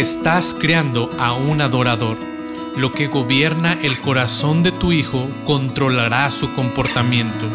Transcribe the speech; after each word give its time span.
estás 0.00 0.54
creando 0.58 1.10
a 1.18 1.32
un 1.32 1.60
adorador. 1.60 2.18
Lo 2.76 2.92
que 2.92 3.08
gobierna 3.08 3.76
el 3.82 4.00
corazón 4.00 4.62
de 4.62 4.70
tu 4.70 4.92
hijo 4.92 5.28
controlará 5.44 6.30
su 6.30 6.52
comportamiento. 6.54 7.48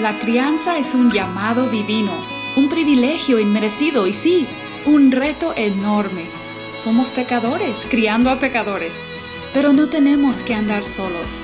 La 0.00 0.18
crianza 0.20 0.78
es 0.78 0.94
un 0.94 1.10
llamado 1.10 1.68
divino, 1.68 2.12
un 2.56 2.68
privilegio 2.68 3.40
inmerecido 3.40 4.06
y 4.06 4.14
sí, 4.14 4.46
un 4.86 5.10
reto 5.10 5.54
enorme. 5.56 6.26
Somos 6.76 7.08
pecadores, 7.08 7.76
criando 7.90 8.30
a 8.30 8.38
pecadores, 8.38 8.92
pero 9.52 9.72
no 9.72 9.88
tenemos 9.88 10.36
que 10.38 10.54
andar 10.54 10.84
solos. 10.84 11.42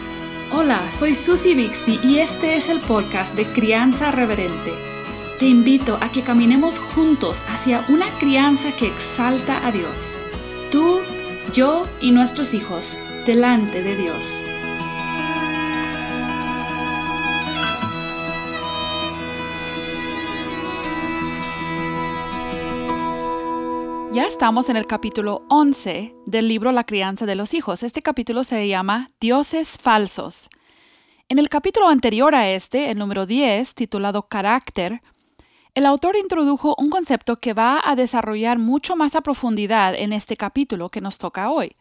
Hola, 0.51 0.91
soy 0.91 1.15
Susie 1.15 1.55
Bixby 1.55 2.01
y 2.03 2.21
este 2.21 2.57
es 2.57 2.71
el 2.71 2.81
podcast 2.81 3.35
de 3.35 3.45
Crianza 3.45 4.11
Reverente. 4.11 4.73
Te 5.39 5.45
invito 5.45 5.99
a 6.01 6.11
que 6.11 6.23
caminemos 6.23 6.79
juntos 6.79 7.39
hacia 7.49 7.85
una 7.91 8.09
crianza 8.19 8.73
que 8.73 8.87
exalta 8.87 9.67
a 9.67 9.71
Dios. 9.71 10.17
Tú, 10.73 11.01
yo 11.53 11.87
y 12.01 12.13
nuestros 12.13 12.55
hijos, 12.55 12.89
delante 13.27 13.83
de 13.83 13.95
Dios. 13.95 14.48
Ya 24.19 24.27
estamos 24.27 24.69
en 24.69 24.77
el 24.77 24.89
capítulo 24.89 25.43
11 25.49 26.13
del 26.27 26.49
libro 26.49 26.73
La 26.73 26.83
crianza 26.83 27.25
de 27.25 27.37
los 27.37 27.55
hijos. 27.55 27.85
Este 27.85 28.03
capítulo 28.03 28.43
se 28.43 28.67
llama 28.67 29.13
Dioses 29.21 29.79
falsos. 29.79 30.51
En 31.29 31.39
el 31.39 31.49
capítulo 31.49 31.87
anterior 31.87 32.35
a 32.35 32.51
este, 32.51 32.91
el 32.91 32.99
número 32.99 33.27
10, 33.27 33.77
titulado 33.77 34.23
Carácter, 34.23 35.03
el 35.73 35.87
autor 35.87 36.17
introdujo 36.17 36.75
un 36.79 36.91
concepto 36.91 37.39
que 37.39 37.53
va 37.53 37.81
a 37.85 37.95
desarrollar 37.95 38.59
mucho 38.59 38.97
más 38.97 39.15
a 39.15 39.21
profundidad 39.21 39.95
en 39.95 40.13
este 40.13 40.37
capítulo 40.37 40.89
que 40.89 41.01
nos 41.01 41.17
toca 41.17 41.53
hoy. 41.53 41.77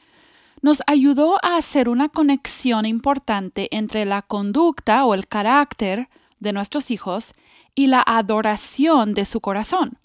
Nos 0.62 0.84
ayudó 0.86 1.44
a 1.44 1.58
hacer 1.58 1.90
una 1.90 2.08
conexión 2.08 2.86
importante 2.86 3.68
entre 3.76 4.06
la 4.06 4.22
conducta 4.22 5.06
o 5.06 5.16
el 5.16 5.28
carácter 5.28 6.08
de 6.40 6.54
nuestros 6.54 6.92
hijos 6.92 7.34
y 7.74 7.88
la 7.88 8.04
adoración 8.06 9.16
de 9.16 9.26
su 9.26 9.42
corazón. 9.42 9.98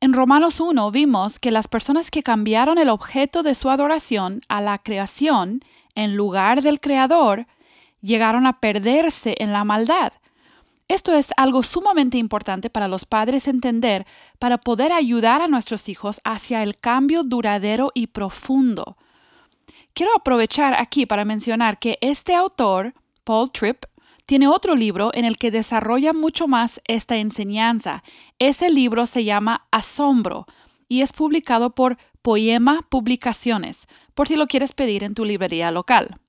En 0.00 0.12
Romanos 0.12 0.60
1 0.60 0.92
vimos 0.92 1.40
que 1.40 1.50
las 1.50 1.66
personas 1.66 2.12
que 2.12 2.22
cambiaron 2.22 2.78
el 2.78 2.88
objeto 2.88 3.42
de 3.42 3.56
su 3.56 3.68
adoración 3.68 4.40
a 4.48 4.60
la 4.60 4.78
creación 4.78 5.60
en 5.96 6.14
lugar 6.14 6.62
del 6.62 6.78
Creador 6.78 7.48
llegaron 8.00 8.46
a 8.46 8.60
perderse 8.60 9.34
en 9.38 9.52
la 9.52 9.64
maldad. 9.64 10.12
Esto 10.86 11.12
es 11.14 11.32
algo 11.36 11.64
sumamente 11.64 12.16
importante 12.16 12.70
para 12.70 12.86
los 12.86 13.06
padres 13.06 13.48
entender 13.48 14.06
para 14.38 14.58
poder 14.58 14.92
ayudar 14.92 15.42
a 15.42 15.48
nuestros 15.48 15.88
hijos 15.88 16.20
hacia 16.22 16.62
el 16.62 16.78
cambio 16.78 17.24
duradero 17.24 17.90
y 17.92 18.06
profundo. 18.06 18.96
Quiero 19.94 20.12
aprovechar 20.14 20.74
aquí 20.74 21.06
para 21.06 21.24
mencionar 21.24 21.80
que 21.80 21.98
este 22.00 22.36
autor, 22.36 22.94
Paul 23.24 23.50
Tripp, 23.50 23.84
tiene 24.28 24.46
otro 24.46 24.76
libro 24.76 25.10
en 25.14 25.24
el 25.24 25.38
que 25.38 25.50
desarrolla 25.50 26.12
mucho 26.12 26.48
más 26.48 26.82
esta 26.84 27.16
enseñanza. 27.16 28.04
Ese 28.38 28.68
libro 28.68 29.06
se 29.06 29.24
llama 29.24 29.66
Asombro 29.70 30.44
y 30.86 31.00
es 31.00 31.14
publicado 31.14 31.74
por 31.74 31.96
Poema 32.20 32.84
Publicaciones, 32.90 33.86
por 34.12 34.28
si 34.28 34.36
lo 34.36 34.46
quieres 34.46 34.74
pedir 34.74 35.02
en 35.02 35.14
tu 35.14 35.24
librería 35.24 35.70
local. 35.70 36.20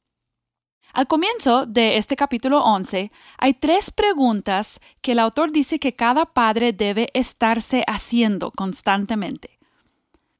Al 0.93 1.07
comienzo 1.07 1.65
de 1.65 1.97
este 1.97 2.15
capítulo 2.15 2.63
11 2.63 3.11
hay 3.37 3.53
tres 3.55 3.91
preguntas 3.91 4.79
que 5.01 5.11
el 5.11 5.19
autor 5.19 5.51
dice 5.51 5.77
que 5.77 5.97
cada 5.97 6.25
padre 6.25 6.71
debe 6.71 7.09
estarse 7.13 7.83
haciendo 7.85 8.51
constantemente. 8.51 9.59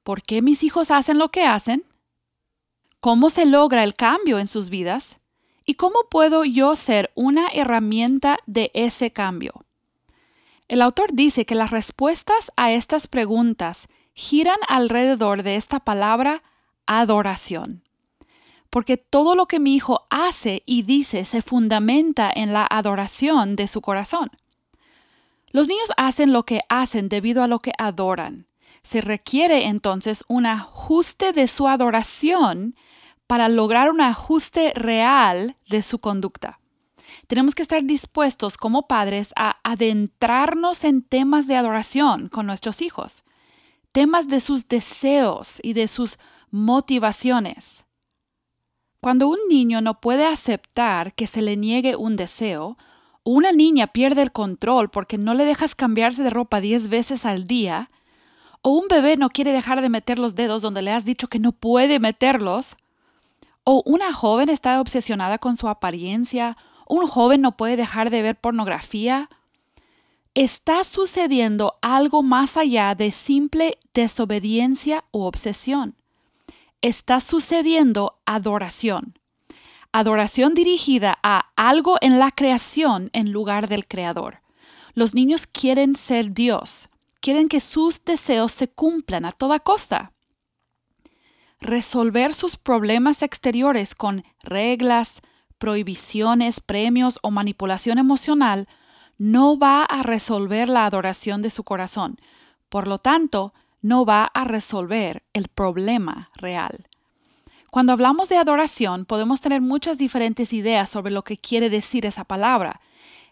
¿Por 0.04 0.22
qué 0.22 0.42
mis 0.42 0.64
hijos 0.64 0.92
hacen 0.92 1.18
lo 1.18 1.28
que 1.28 1.44
hacen? 1.44 1.84
¿Cómo 3.02 3.30
se 3.30 3.46
logra 3.46 3.84
el 3.84 3.96
cambio 3.96 4.40
en 4.40 4.48
sus 4.48 4.70
vidas? 4.70 5.19
¿Y 5.70 5.76
cómo 5.76 6.00
puedo 6.10 6.46
yo 6.46 6.76
ser 6.76 7.12
una 7.14 7.48
herramienta 7.54 8.40
de 8.48 8.72
ese 8.74 9.12
cambio? 9.12 9.66
El 10.68 10.82
autor 10.82 11.14
dice 11.14 11.46
que 11.46 11.54
las 11.54 11.70
respuestas 11.70 12.52
a 12.56 12.72
estas 12.72 13.06
preguntas 13.06 13.88
giran 14.16 14.58
alrededor 14.68 15.44
de 15.44 15.58
esta 15.58 15.80
palabra 15.82 16.42
adoración. 16.88 17.84
Porque 18.72 18.98
todo 18.98 19.36
lo 19.36 19.46
que 19.46 19.60
mi 19.60 19.76
hijo 19.76 20.08
hace 20.10 20.64
y 20.66 20.82
dice 20.82 21.24
se 21.24 21.44
fundamenta 21.44 22.32
en 22.34 22.52
la 22.52 22.66
adoración 22.68 23.56
de 23.56 23.68
su 23.68 23.82
corazón. 23.82 24.32
Los 25.52 25.68
niños 25.68 25.92
hacen 25.98 26.34
lo 26.34 26.46
que 26.46 26.62
hacen 26.68 27.10
debido 27.10 27.44
a 27.44 27.48
lo 27.48 27.60
que 27.60 27.74
adoran. 27.78 28.48
Se 28.82 29.02
requiere 29.02 29.68
entonces 29.68 30.26
un 30.28 30.48
ajuste 30.48 31.32
de 31.32 31.48
su 31.48 31.68
adoración 31.68 32.74
para 33.30 33.48
lograr 33.48 33.92
un 33.92 34.02
ajuste 34.02 34.74
real 34.74 35.56
de 35.70 35.84
su 35.84 36.00
conducta. 36.00 36.60
Tenemos 37.28 37.54
que 37.54 37.62
estar 37.62 37.84
dispuestos 37.84 38.58
como 38.58 38.88
padres 38.88 39.34
a 39.36 39.58
adentrarnos 39.64 40.84
en 40.84 41.04
temas 41.04 41.46
de 41.46 41.56
adoración 41.56 42.28
con 42.30 42.48
nuestros 42.48 42.82
hijos, 42.82 43.24
temas 43.92 44.30
de 44.30 44.40
sus 44.40 44.68
deseos 44.68 45.60
y 45.62 45.74
de 45.74 45.88
sus 45.88 46.18
motivaciones. 46.50 47.86
Cuando 49.00 49.28
un 49.28 49.38
niño 49.48 49.80
no 49.82 50.02
puede 50.02 50.26
aceptar 50.26 51.14
que 51.14 51.28
se 51.28 51.44
le 51.44 51.56
niegue 51.56 51.96
un 51.96 52.16
deseo, 52.16 52.80
o 53.22 53.32
una 53.34 53.52
niña 53.52 53.86
pierde 53.86 54.24
el 54.24 54.32
control 54.32 54.90
porque 54.90 55.20
no 55.20 55.36
le 55.36 55.46
dejas 55.46 55.76
cambiarse 55.76 56.24
de 56.24 56.32
ropa 56.32 56.62
diez 56.62 56.90
veces 56.90 57.26
al 57.26 57.46
día, 57.46 57.92
o 58.64 58.72
un 58.72 58.88
bebé 58.88 59.18
no 59.18 59.30
quiere 59.30 59.52
dejar 59.52 59.84
de 59.84 59.90
meter 59.90 60.18
los 60.18 60.34
dedos 60.34 60.64
donde 60.64 60.82
le 60.82 60.94
has 60.94 61.06
dicho 61.06 61.28
que 61.28 61.38
no 61.38 61.52
puede 61.52 62.00
meterlos, 62.00 62.76
o 63.64 63.84
una 63.86 64.14
joven 64.14 64.50
está 64.50 64.82
obsesionada 64.82 65.38
con 65.38 65.58
su 65.58 65.68
apariencia, 65.68 66.58
un 66.88 67.06
joven 67.08 67.42
no 67.42 67.56
puede 67.56 67.78
dejar 67.78 68.10
de 68.10 68.22
ver 68.22 68.36
pornografía. 68.36 69.30
Está 70.34 70.84
sucediendo 70.84 71.76
algo 71.82 72.24
más 72.24 72.58
allá 72.58 72.96
de 72.96 73.12
simple 73.12 73.78
desobediencia 73.94 75.04
u 75.12 75.22
obsesión. 75.22 75.96
Está 76.82 77.20
sucediendo 77.20 78.20
adoración. 78.26 79.20
Adoración 79.92 80.54
dirigida 80.54 81.20
a 81.24 81.52
algo 81.56 81.98
en 82.02 82.20
la 82.20 82.32
creación 82.32 83.10
en 83.14 83.32
lugar 83.32 83.68
del 83.68 83.88
creador. 83.88 84.42
Los 84.94 85.14
niños 85.14 85.46
quieren 85.46 85.96
ser 85.96 86.34
Dios, 86.34 86.90
quieren 87.22 87.50
que 87.50 87.60
sus 87.60 88.04
deseos 88.04 88.52
se 88.52 88.68
cumplan 88.68 89.26
a 89.26 89.32
toda 89.32 89.60
costa 89.60 90.14
resolver 91.60 92.34
sus 92.34 92.58
problemas 92.58 93.22
exteriores 93.22 93.96
con 93.96 94.24
reglas, 94.42 95.22
prohibiciones, 95.58 96.60
premios 96.60 97.20
o 97.22 97.32
manipulación 97.32 97.98
emocional 97.98 98.68
no 99.18 99.60
va 99.60 99.84
a 99.84 100.02
resolver 100.02 100.70
la 100.70 100.86
adoración 100.86 101.42
de 101.42 101.50
su 101.50 101.64
corazón. 101.64 102.20
Por 102.70 102.88
lo 102.88 102.98
tanto, 102.98 103.54
no 103.82 104.06
va 104.06 104.24
a 104.26 104.46
resolver 104.46 105.24
el 105.34 105.50
problema 105.50 106.30
real. 106.36 106.88
Cuando 107.70 107.94
hablamos 107.94 108.30
de 108.30 108.38
adoración, 108.38 109.06
podemos 109.06 109.42
tener 109.42 109.62
muchas 109.62 109.98
diferentes 109.98 110.54
ideas 110.54 110.90
sobre 110.90 111.12
lo 111.12 111.24
que 111.24 111.38
quiere 111.38 111.70
decir 111.70 112.06
esa 112.06 112.24
palabra. 112.24 112.82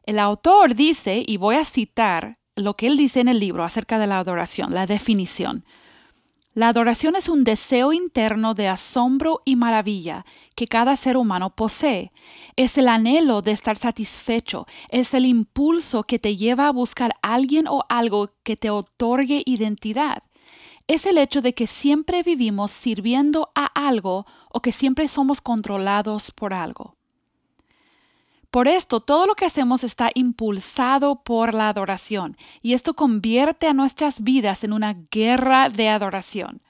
El 0.03 0.19
autor 0.19 0.75
dice, 0.75 1.23
y 1.25 1.37
voy 1.37 1.55
a 1.55 1.65
citar 1.65 2.37
lo 2.55 2.75
que 2.75 2.87
él 2.87 2.97
dice 2.97 3.19
en 3.19 3.29
el 3.29 3.39
libro 3.39 3.63
acerca 3.63 3.97
de 3.97 4.07
la 4.07 4.19
adoración, 4.19 4.73
la 4.73 4.85
definición. 4.85 5.63
La 6.57 6.69
adoración 6.69 7.15
es 7.15 7.29
un 7.29 7.43
deseo 7.43 7.93
interno 7.93 8.55
de 8.55 8.67
asombro 8.67 9.43
y 9.45 9.55
maravilla 9.55 10.25
que 10.55 10.65
cada 10.65 10.95
ser 10.95 11.15
humano 11.15 11.51
posee. 11.51 12.11
Es 12.55 12.79
el 12.79 12.87
anhelo 12.87 13.43
de 13.43 13.51
estar 13.51 13.77
satisfecho, 13.77 14.65
es 14.89 15.13
el 15.13 15.27
impulso 15.27 16.05
que 16.05 16.17
te 16.17 16.35
lleva 16.35 16.67
a 16.67 16.71
buscar 16.71 17.13
alguien 17.21 17.67
o 17.67 17.85
algo 17.89 18.31
que 18.41 18.57
te 18.57 18.71
otorgue 18.71 19.43
identidad. 19.45 20.23
Es 20.87 21.05
el 21.05 21.19
hecho 21.19 21.43
de 21.43 21.53
que 21.53 21.67
siempre 21.67 22.23
vivimos 22.23 22.71
sirviendo 22.71 23.51
a 23.53 23.67
algo 23.67 24.25
o 24.49 24.59
que 24.59 24.71
siempre 24.71 25.07
somos 25.07 25.41
controlados 25.41 26.31
por 26.31 26.55
algo. 26.55 26.96
Por 28.57 28.67
esto, 28.67 29.01
todo 29.01 29.27
lo 29.27 29.35
que 29.35 29.45
hacemos 29.45 29.83
está 29.83 30.09
impulsado 30.15 31.21
por 31.21 31.53
la 31.53 31.69
adoración 31.69 32.37
y 32.63 32.73
esto 32.73 32.95
convierte 32.95 33.67
a 33.67 33.75
nuestras 33.75 34.23
vidas 34.23 34.63
en 34.63 34.73
una 34.73 34.95
guerra 35.11 35.69
de 35.69 35.89
adoración. 35.89 36.63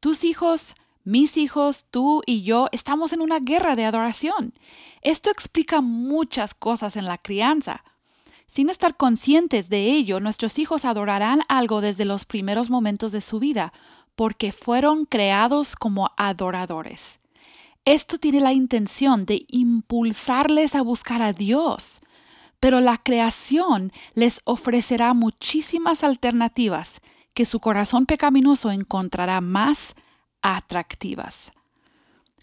Tus 0.00 0.22
hijos, 0.22 0.74
mis 1.04 1.38
hijos, 1.38 1.86
tú 1.90 2.20
y 2.26 2.42
yo 2.42 2.68
estamos 2.72 3.14
en 3.14 3.22
una 3.22 3.40
guerra 3.40 3.74
de 3.74 3.86
adoración. 3.86 4.52
Esto 5.00 5.30
explica 5.30 5.80
muchas 5.80 6.52
cosas 6.52 6.94
en 6.94 7.06
la 7.06 7.16
crianza. 7.16 7.84
Sin 8.46 8.68
estar 8.68 8.94
conscientes 8.94 9.70
de 9.70 9.84
ello, 9.84 10.20
nuestros 10.20 10.58
hijos 10.58 10.84
adorarán 10.84 11.40
algo 11.48 11.80
desde 11.80 12.04
los 12.04 12.26
primeros 12.26 12.68
momentos 12.68 13.12
de 13.12 13.22
su 13.22 13.38
vida, 13.38 13.72
porque 14.14 14.52
fueron 14.52 15.06
creados 15.06 15.74
como 15.74 16.10
adoradores. 16.18 17.18
Esto 17.90 18.18
tiene 18.18 18.40
la 18.40 18.52
intención 18.52 19.24
de 19.24 19.46
impulsarles 19.48 20.74
a 20.74 20.82
buscar 20.82 21.22
a 21.22 21.32
Dios. 21.32 22.00
pero 22.60 22.80
la 22.80 22.98
creación 22.98 23.92
les 24.14 24.40
ofrecerá 24.44 25.14
muchísimas 25.14 26.02
alternativas 26.02 27.00
que 27.32 27.44
su 27.44 27.60
corazón 27.60 28.04
pecaminoso 28.04 28.72
encontrará 28.72 29.40
más 29.40 29.94
atractivas. 30.42 31.52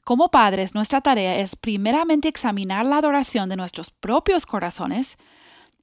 Como 0.06 0.32
padres, 0.32 0.74
nuestra 0.74 1.02
tarea 1.02 1.38
es 1.40 1.58
primeramente 1.58 2.30
examinar 2.30 2.86
la 2.86 3.00
adoración 3.00 3.50
de 3.50 3.58
nuestros 3.58 3.92
propios 3.92 4.46
corazones, 4.46 5.18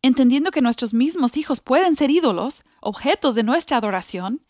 entendiendo 0.00 0.50
que 0.50 0.62
nuestros 0.62 0.94
mismos 0.94 1.36
hijos 1.36 1.60
pueden 1.60 1.94
ser 1.94 2.10
ídolos, 2.10 2.64
objetos 2.80 3.34
de 3.34 3.42
nuestra 3.42 3.76
adoración. 3.76 4.40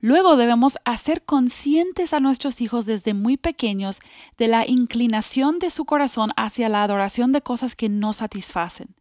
Luego 0.00 0.36
debemos 0.36 0.78
hacer 0.84 1.24
conscientes 1.24 2.12
a 2.12 2.20
nuestros 2.20 2.60
hijos 2.60 2.86
desde 2.86 3.14
muy 3.14 3.36
pequeños 3.36 3.98
de 4.36 4.46
la 4.46 4.66
inclinación 4.66 5.58
de 5.58 5.70
su 5.70 5.84
corazón 5.84 6.30
hacia 6.36 6.68
la 6.68 6.84
adoración 6.84 7.32
de 7.32 7.42
cosas 7.42 7.74
que 7.74 7.88
no 7.88 8.12
satisfacen. 8.12 8.94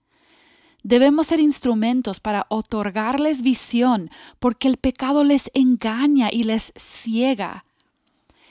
Debemos 0.82 1.28
ser 1.28 1.40
instrumentos 1.40 2.20
para 2.20 2.46
otorgarles 2.50 3.42
visión, 3.42 4.10
porque 4.40 4.68
el 4.68 4.78
pecado 4.78 5.24
les 5.24 5.52
engaña 5.54 6.30
y 6.32 6.44
les 6.44 6.74
ciega. 6.78 7.66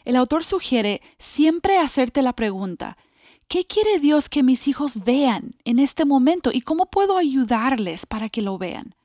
El 0.05 0.17
autor 0.17 0.45
sugiere 0.45 1.03
siempre 1.19 1.79
hacerte 1.79 2.23
la 2.23 2.35
pregunta, 2.35 2.97
¿qué 3.49 3.65
quiere 3.65 3.99
Dios 3.99 4.29
que 4.29 4.43
mis 4.43 4.69
hijos 4.69 5.03
vean 5.05 5.57
en 5.65 5.79
este 5.79 6.05
momento 6.05 6.51
y 6.53 6.61
cómo 6.61 6.87
puedo 6.87 7.17
ayudarles 7.17 8.07
para 8.07 8.29
que 8.29 8.43
lo 8.43 8.59
vean? 8.59 8.96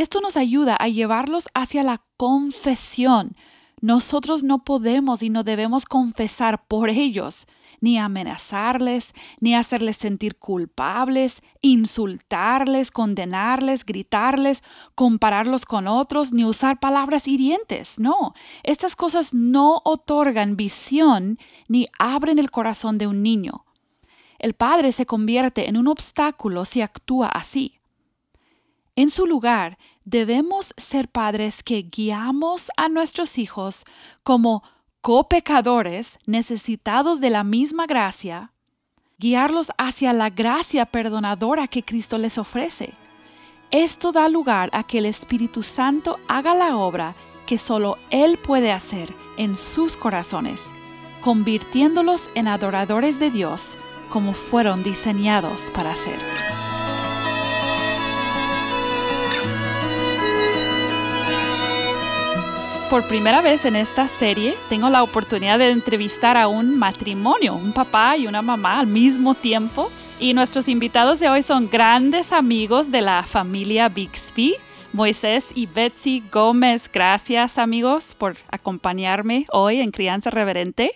Esto 0.00 0.22
nos 0.22 0.38
ayuda 0.38 0.76
a 0.76 0.88
llevarlos 0.88 1.50
hacia 1.52 1.82
la 1.82 2.00
confesión. 2.16 3.36
Nosotros 3.82 4.42
no 4.42 4.64
podemos 4.64 5.22
y 5.22 5.28
no 5.28 5.44
debemos 5.44 5.84
confesar 5.84 6.66
por 6.68 6.88
ellos 6.88 7.46
ni 7.82 7.98
amenazarles, 7.98 9.12
ni 9.40 9.54
hacerles 9.54 9.98
sentir 9.98 10.38
culpables, 10.38 11.42
insultarles, 11.60 12.90
condenarles, 12.90 13.84
gritarles, 13.84 14.62
compararlos 14.94 15.66
con 15.66 15.86
otros, 15.86 16.32
ni 16.32 16.46
usar 16.46 16.80
palabras 16.80 17.28
hirientes. 17.28 17.98
No, 17.98 18.32
estas 18.62 18.96
cosas 18.96 19.34
no 19.34 19.82
otorgan 19.84 20.56
visión 20.56 21.36
ni 21.68 21.88
abren 21.98 22.38
el 22.38 22.50
corazón 22.50 22.96
de 22.96 23.06
un 23.06 23.22
niño. 23.22 23.66
El 24.38 24.54
padre 24.54 24.92
se 24.92 25.04
convierte 25.04 25.68
en 25.68 25.76
un 25.76 25.88
obstáculo 25.88 26.64
si 26.64 26.80
actúa 26.80 27.26
así. 27.26 27.79
En 28.96 29.10
su 29.10 29.26
lugar, 29.26 29.78
debemos 30.04 30.74
ser 30.76 31.08
padres 31.08 31.62
que 31.62 31.82
guiamos 31.82 32.70
a 32.76 32.88
nuestros 32.88 33.38
hijos 33.38 33.84
como 34.22 34.62
copecadores 35.00 36.18
necesitados 36.26 37.20
de 37.20 37.30
la 37.30 37.44
misma 37.44 37.86
gracia, 37.86 38.52
guiarlos 39.18 39.72
hacia 39.78 40.12
la 40.12 40.30
gracia 40.30 40.86
perdonadora 40.86 41.68
que 41.68 41.82
Cristo 41.82 42.18
les 42.18 42.38
ofrece. 42.38 42.94
Esto 43.70 44.12
da 44.12 44.28
lugar 44.28 44.68
a 44.72 44.82
que 44.82 44.98
el 44.98 45.06
Espíritu 45.06 45.62
Santo 45.62 46.18
haga 46.26 46.54
la 46.54 46.76
obra 46.76 47.14
que 47.46 47.58
solo 47.58 47.98
Él 48.10 48.38
puede 48.38 48.72
hacer 48.72 49.14
en 49.36 49.56
sus 49.56 49.96
corazones, 49.96 50.60
convirtiéndolos 51.22 52.30
en 52.34 52.48
adoradores 52.48 53.18
de 53.20 53.30
Dios 53.30 53.78
como 54.10 54.32
fueron 54.32 54.82
diseñados 54.82 55.70
para 55.70 55.94
ser. 55.94 56.59
Por 62.90 63.06
primera 63.06 63.40
vez 63.40 63.64
en 63.66 63.76
esta 63.76 64.08
serie 64.08 64.54
tengo 64.68 64.90
la 64.90 65.04
oportunidad 65.04 65.60
de 65.60 65.70
entrevistar 65.70 66.36
a 66.36 66.48
un 66.48 66.76
matrimonio, 66.76 67.54
un 67.54 67.72
papá 67.72 68.16
y 68.16 68.26
una 68.26 68.42
mamá 68.42 68.80
al 68.80 68.88
mismo 68.88 69.36
tiempo. 69.36 69.92
Y 70.18 70.34
nuestros 70.34 70.66
invitados 70.66 71.20
de 71.20 71.28
hoy 71.28 71.44
son 71.44 71.70
grandes 71.70 72.32
amigos 72.32 72.90
de 72.90 73.00
la 73.02 73.22
familia 73.22 73.88
Bixby, 73.88 74.56
Moisés 74.92 75.46
y 75.54 75.66
Betsy 75.66 76.24
Gómez. 76.32 76.90
Gracias 76.92 77.58
amigos 77.58 78.16
por 78.16 78.34
acompañarme 78.50 79.46
hoy 79.52 79.78
en 79.78 79.92
Crianza 79.92 80.30
Reverente. 80.30 80.90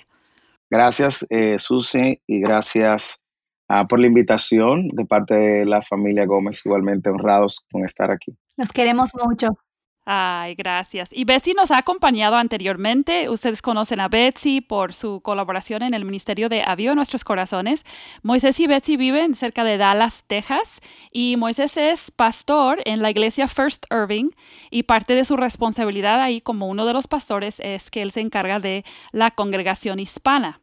Gracias 0.68 1.24
eh, 1.30 1.58
Susi 1.60 2.20
y 2.26 2.40
gracias 2.40 3.20
ah, 3.68 3.86
por 3.86 4.00
la 4.00 4.08
invitación 4.08 4.88
de 4.88 5.04
parte 5.04 5.36
de 5.36 5.64
la 5.64 5.80
familia 5.80 6.26
Gómez, 6.26 6.60
igualmente 6.66 7.08
honrados 7.08 7.64
con 7.70 7.84
estar 7.84 8.10
aquí. 8.10 8.36
Nos 8.56 8.72
queremos 8.72 9.10
mucho. 9.14 9.56
Ay, 10.06 10.54
gracias. 10.54 11.08
Y 11.12 11.24
Betsy 11.24 11.54
nos 11.54 11.70
ha 11.70 11.78
acompañado 11.78 12.36
anteriormente. 12.36 13.30
Ustedes 13.30 13.62
conocen 13.62 14.00
a 14.00 14.08
Betsy 14.08 14.60
por 14.60 14.92
su 14.92 15.22
colaboración 15.22 15.82
en 15.82 15.94
el 15.94 16.04
Ministerio 16.04 16.50
de 16.50 16.62
Avión 16.62 16.96
Nuestros 16.96 17.24
Corazones. 17.24 17.84
Moisés 18.22 18.60
y 18.60 18.66
Betsy 18.66 18.98
viven 18.98 19.34
cerca 19.34 19.64
de 19.64 19.78
Dallas, 19.78 20.24
Texas, 20.26 20.82
y 21.10 21.36
Moisés 21.38 21.78
es 21.78 22.10
pastor 22.10 22.82
en 22.84 23.00
la 23.00 23.10
iglesia 23.10 23.48
First 23.48 23.86
Irving 23.90 24.30
y 24.70 24.82
parte 24.82 25.14
de 25.14 25.24
su 25.24 25.38
responsabilidad 25.38 26.20
ahí 26.20 26.42
como 26.42 26.68
uno 26.68 26.84
de 26.84 26.92
los 26.92 27.06
pastores 27.06 27.58
es 27.60 27.90
que 27.90 28.02
él 28.02 28.10
se 28.10 28.20
encarga 28.20 28.60
de 28.60 28.84
la 29.10 29.30
congregación 29.30 30.00
hispana. 30.00 30.60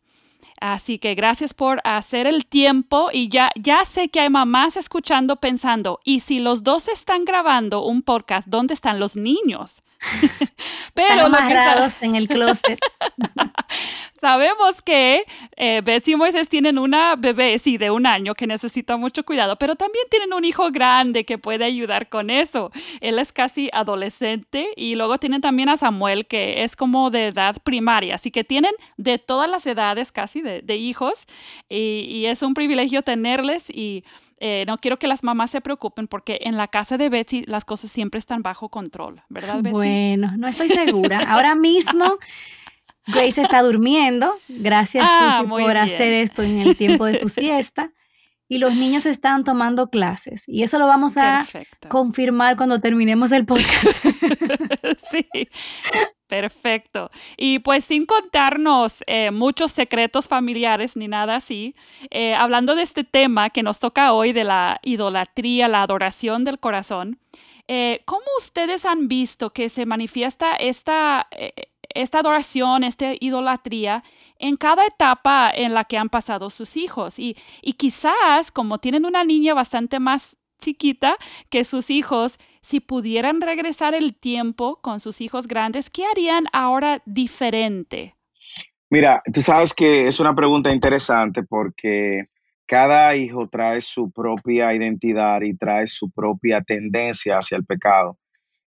Así 0.60 0.98
que 1.00 1.16
gracias 1.16 1.54
por 1.54 1.82
hacer 1.84 2.28
el 2.28 2.46
tiempo 2.46 3.10
y 3.12 3.30
ya, 3.30 3.52
ya 3.56 3.86
sé 3.86 4.10
que 4.10 4.20
hay 4.20 4.30
mamás 4.30 4.78
escuchando 4.78 5.38
pensando, 5.38 6.00
¿y 6.04 6.22
si 6.22 6.40
los 6.40 6.64
dos 6.64 6.88
están 6.88 7.26
grabando 7.26 7.84
un 7.84 8.02
podcast, 8.02 8.48
dónde 8.48 8.74
están 8.74 9.00
los 9.00 9.16
niños? 9.16 9.84
Pero 10.94 11.26
amarrados 11.26 11.96
en 12.02 12.16
el 12.16 12.28
closet. 12.28 12.80
Sabemos 14.22 14.82
que 14.84 15.24
eh, 15.56 15.82
Betsy 15.84 16.12
y 16.12 16.16
Moisés 16.16 16.48
tienen 16.48 16.78
una 16.78 17.16
bebé, 17.16 17.58
sí, 17.58 17.78
de 17.78 17.90
un 17.90 18.06
año 18.06 18.36
que 18.36 18.46
necesita 18.46 18.96
mucho 18.98 19.24
cuidado, 19.24 19.56
pero 19.56 19.76
también 19.76 20.06
tienen 20.12 20.34
un 20.34 20.46
hijo 20.46 20.70
grande 20.70 21.26
que 21.26 21.40
puede 21.40 21.66
ayudar 21.66 22.08
con 22.08 22.30
eso. 22.30 22.72
Él 23.00 23.18
es 23.18 23.32
casi 23.32 23.70
adolescente 23.74 24.70
y 24.76 24.94
luego 24.94 25.18
tienen 25.18 25.42
también 25.42 25.70
a 25.70 25.78
Samuel 25.78 26.28
que 26.28 26.64
es 26.64 26.76
como 26.76 27.10
de 27.10 27.28
edad 27.28 27.58
primaria, 27.64 28.16
así 28.16 28.30
que 28.30 28.44
tienen 28.44 28.74
de 28.98 29.18
todas 29.18 29.50
las 29.50 29.66
edades 29.66 30.12
casi 30.12 30.42
de, 30.42 30.76
hijos 30.76 31.28
y 31.68 32.26
es 32.26 32.44
un 32.44 32.54
privilegio 32.54 33.02
tenerles 33.02 33.70
y 33.70 34.04
eh, 34.44 34.66
no 34.66 34.80
quiero 34.80 34.98
que 34.98 35.06
las 35.06 35.24
mamás 35.24 35.52
se 35.52 35.62
preocupen 35.62 36.08
porque 36.08 36.40
en 36.42 36.58
la 36.58 36.68
casa 36.68 36.98
de 36.98 37.10
Betsy 37.10 37.44
las 37.46 37.64
cosas 37.64 37.92
siempre 37.92 38.18
están 38.18 38.42
bajo 38.42 38.70
control, 38.70 39.22
¿verdad, 39.30 39.58
Betsy? 39.62 39.72
Bueno, 39.72 40.34
no 40.36 40.48
estoy 40.48 40.70
segura. 40.70 41.20
Ahora 41.28 41.54
mismo 41.54 42.18
Grace 43.06 43.40
está 43.40 43.62
durmiendo. 43.62 44.36
Gracias 44.48 45.06
ah, 45.08 45.44
por 45.48 45.78
hacer 45.78 46.14
esto 46.14 46.42
en 46.42 46.60
el 46.60 46.76
tiempo 46.76 47.06
de 47.06 47.20
tu 47.20 47.30
siesta. 47.30 47.92
Y 48.48 48.58
los 48.58 48.76
niños 48.76 49.06
están 49.06 49.44
tomando 49.44 49.90
clases. 49.90 50.44
Y 50.48 50.64
eso 50.64 50.80
lo 50.80 50.88
vamos 50.88 51.18
a 51.18 51.48
confirmar 51.88 52.58
cuando 52.58 52.80
terminemos 52.80 53.32
el 53.32 53.46
podcast. 53.46 53.86
sí. 55.12 55.28
Perfecto. 56.32 57.12
Y 57.36 57.60
pues 57.60 57.84
sin 57.84 58.06
contarnos 58.06 59.04
eh, 59.06 59.32
muchos 59.32 59.74
secretos 59.74 60.30
familiares 60.30 60.96
ni 60.96 61.10
nada 61.10 61.36
así, 61.36 61.76
eh, 62.10 62.36
hablando 62.36 62.74
de 62.74 62.84
este 62.84 63.04
tema 63.04 63.50
que 63.50 63.64
nos 63.64 63.80
toca 63.80 64.14
hoy 64.14 64.32
de 64.32 64.46
la 64.46 64.80
idolatría, 64.82 65.68
la 65.68 65.82
adoración 65.84 66.46
del 66.46 66.58
corazón, 66.58 67.20
eh, 67.68 68.02
¿cómo 68.06 68.24
ustedes 68.38 68.86
han 68.86 69.10
visto 69.10 69.50
que 69.50 69.68
se 69.68 69.86
manifiesta 69.86 70.56
esta, 70.56 71.28
esta 71.94 72.20
adoración, 72.20 72.86
esta 72.86 73.12
idolatría 73.20 74.02
en 74.40 74.56
cada 74.56 74.86
etapa 74.86 75.52
en 75.54 75.74
la 75.74 75.84
que 75.84 75.98
han 75.98 76.08
pasado 76.08 76.50
sus 76.50 76.78
hijos? 76.78 77.20
Y, 77.20 77.36
y 77.62 77.74
quizás 77.74 78.54
como 78.54 78.78
tienen 78.78 79.06
una 79.06 79.26
niña 79.26 79.54
bastante 79.54 80.00
más 80.00 80.38
chiquita 80.62 81.18
que 81.50 81.66
sus 81.66 81.90
hijos, 81.90 82.38
si 82.62 82.80
pudieran 82.80 83.42
regresar 83.42 83.94
el 83.94 84.16
tiempo 84.16 84.80
con 84.82 85.00
sus 85.00 85.22
hijos 85.22 85.48
grandes, 85.48 85.90
¿qué 85.90 86.06
harían 86.06 86.46
ahora 86.54 87.02
diferente? 87.06 88.16
Mira, 88.90 89.22
tú 89.34 89.42
sabes 89.42 89.74
que 89.74 90.08
es 90.08 90.20
una 90.20 90.36
pregunta 90.36 90.72
interesante 90.72 91.44
porque 91.44 92.26
cada 92.66 93.16
hijo 93.16 93.48
trae 93.50 93.82
su 93.82 94.12
propia 94.12 94.74
identidad 94.74 95.42
y 95.42 95.56
trae 95.56 95.88
su 95.88 96.12
propia 96.12 96.62
tendencia 96.62 97.38
hacia 97.38 97.58
el 97.58 97.66
pecado. 97.66 98.18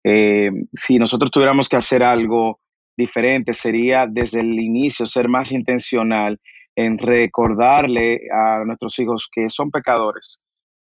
Eh, 0.04 0.50
si 0.72 0.98
nosotros 0.98 1.30
tuviéramos 1.30 1.68
que 1.68 1.76
hacer 1.76 2.02
algo 2.02 2.60
diferente, 2.96 3.54
sería 3.54 4.06
desde 4.06 4.40
el 4.40 4.58
inicio 4.58 5.06
ser 5.06 5.28
más 5.28 5.52
intencional 5.52 6.38
en 6.76 6.98
recordarle 6.98 8.20
a 8.32 8.64
nuestros 8.64 8.98
hijos 8.98 9.28
que 9.32 9.50
son 9.50 9.70
pecadores. 9.70 10.40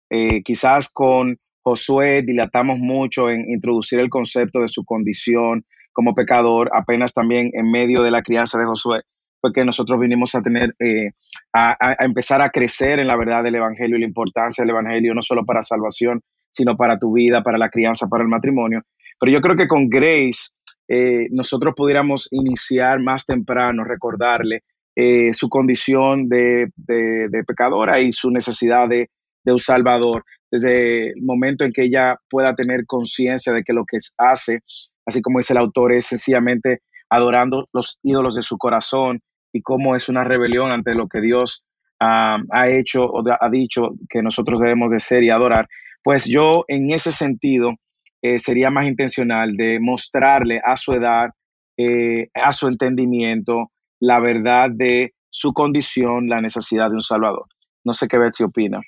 Eh, 0.10 0.42
quizás 0.44 0.92
con 0.92 1.38
Josué 1.64 2.24
dilatamos 2.24 2.80
mucho 2.80 3.30
en 3.30 3.50
introducir 3.50 4.00
el 4.00 4.10
concepto 4.10 4.60
de 4.62 4.68
su 4.68 4.84
condición 4.86 5.66
como 5.92 6.14
pecador, 6.14 6.70
apenas 6.74 7.14
también 7.14 7.50
en 7.54 7.72
medio 7.72 8.02
de 8.04 8.12
la 8.12 8.22
crianza 8.22 8.58
de 8.58 8.66
Josué, 8.66 9.02
fue 9.42 9.52
que 9.54 9.66
nosotros 9.66 10.00
vinimos 10.00 10.36
a 10.36 10.42
tener, 10.42 10.76
eh, 10.80 11.12
a, 11.54 11.76
empezar 12.00 12.42
a 12.42 12.50
crecer 12.50 13.00
en 13.00 13.08
la 13.08 13.18
verdad 13.18 13.44
del 13.44 13.56
Evangelio 13.56 13.98
y 13.98 14.02
la 14.02 14.08
importancia 14.08 14.64
del 14.64 14.72
Evangelio, 14.72 15.14
no 15.14 15.22
solo 15.22 15.46
para 15.46 15.62
salvación, 15.62 16.22
sino 16.50 16.76
para 16.76 16.98
tu 16.98 17.14
vida, 17.14 17.44
para 17.44 17.58
la 17.58 17.70
crianza, 17.70 18.08
para 18.08 18.24
el 18.24 18.30
matrimonio. 18.30 18.82
Pero 19.20 19.32
yo 19.32 19.42
creo 19.42 19.56
que 19.56 19.68
con 19.68 19.90
Grace 19.90 20.52
eh, 20.88 21.28
nosotros 21.32 21.74
pudiéramos 21.76 22.28
iniciar 22.32 23.02
más 23.02 23.26
temprano, 23.26 23.84
recordarle 23.84 24.64
eh, 24.96 25.34
su 25.34 25.50
condición 25.50 26.28
de, 26.28 26.72
de, 26.76 27.44
pecadora 27.46 28.00
y 28.00 28.12
su 28.12 28.32
necesidad 28.32 28.90
de 28.90 29.10
de 29.44 29.52
un 29.52 29.60
Salvador, 29.60 30.24
desde 30.52 31.10
el 31.10 31.22
momento 31.22 31.66
en 31.66 31.72
que 31.72 31.84
ella 31.84 32.18
pueda 32.30 32.56
tener 32.56 32.86
conciencia 32.86 33.54
de 33.54 33.64
que 33.64 33.74
lo 33.74 33.86
que 33.86 33.98
hace, 34.18 34.62
así 35.06 35.22
como 35.22 35.40
dice 35.40 35.54
el 35.54 35.58
autor, 35.58 35.94
es 35.94 36.06
sencillamente 36.06 36.82
adorando 37.10 37.68
los 37.74 38.00
ídolos 38.04 38.36
de 38.36 38.42
su 38.42 38.58
corazón 38.58 39.22
y 39.54 39.62
cómo 39.62 39.96
es 39.96 40.10
una 40.10 40.24
rebelión 40.24 40.72
ante 40.72 40.94
lo 40.94 41.08
que 41.08 41.22
Dios 41.22 41.64
ha 42.02 42.70
hecho 42.70 43.04
o 43.04 43.24
ha 43.28 43.50
dicho 43.50 43.90
que 44.10 44.22
nosotros 44.22 44.62
debemos 44.62 44.90
de 44.90 45.02
ser 45.02 45.22
y 45.24 45.32
adorar, 45.32 45.68
pues 46.02 46.24
yo 46.26 46.64
en 46.70 46.92
ese 46.92 47.12
sentido 47.12 47.74
eh, 48.22 48.40
sería 48.40 48.70
más 48.70 48.86
intencional 48.86 49.56
de 49.56 49.80
mostrarle 49.80 50.62
a 50.64 50.76
su 50.76 50.94
edad, 50.94 51.30
eh, 51.78 52.30
a 52.34 52.52
su 52.52 52.68
entendimiento, 52.68 53.72
la 54.00 54.20
verdad 54.20 54.70
de 54.72 55.14
su 55.30 55.54
condición, 55.54 56.28
la 56.28 56.42
necesidad 56.42 56.90
de 56.90 56.96
un 56.96 57.02
Salvador. 57.02 57.46
No 57.84 57.94
sé 57.94 58.08
qué 58.08 58.18
Betsy 58.18 58.44
opina. 58.44 58.82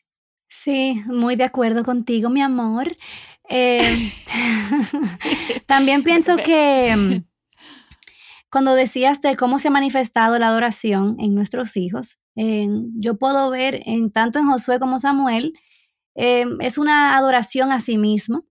Sí, 0.53 1.01
muy 1.05 1.37
de 1.37 1.45
acuerdo 1.45 1.85
contigo, 1.85 2.29
mi 2.29 2.41
amor. 2.41 2.93
Eh, 3.49 4.11
también 5.65 6.03
pienso 6.03 6.35
que 6.35 6.93
mm, 6.93 7.23
cuando 8.51 8.75
decías 8.75 9.21
de 9.21 9.37
cómo 9.37 9.59
se 9.59 9.69
ha 9.69 9.71
manifestado 9.71 10.37
la 10.37 10.49
adoración 10.49 11.15
en 11.19 11.35
nuestros 11.35 11.77
hijos, 11.77 12.19
yo 12.35 13.17
puedo 13.17 13.49
ver 13.49 13.81
en 13.85 14.11
tanto 14.11 14.39
en 14.39 14.49
Josué 14.49 14.79
como 14.79 14.99
Samuel, 14.99 15.53
es 16.15 16.77
una 16.77 17.17
adoración 17.17 17.71
a 17.71 17.79
sí 17.79 17.97
mismo, 17.97 18.45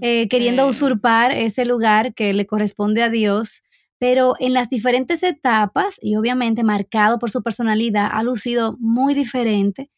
eh, 0.00 0.28
queriendo 0.28 0.66
usurpar 0.66 1.32
ese 1.32 1.64
lugar 1.64 2.14
que 2.14 2.32
le 2.34 2.46
corresponde 2.46 3.02
a 3.02 3.08
Dios, 3.08 3.62
pero 3.98 4.34
en 4.38 4.52
las 4.52 4.68
diferentes 4.68 5.22
etapas 5.22 5.98
y 6.00 6.16
obviamente 6.16 6.62
marcado 6.62 7.18
por 7.18 7.30
su 7.30 7.42
personalidad, 7.42 8.10
ha 8.12 8.22
lucido 8.22 8.76
muy 8.78 9.14
diferente 9.14 9.90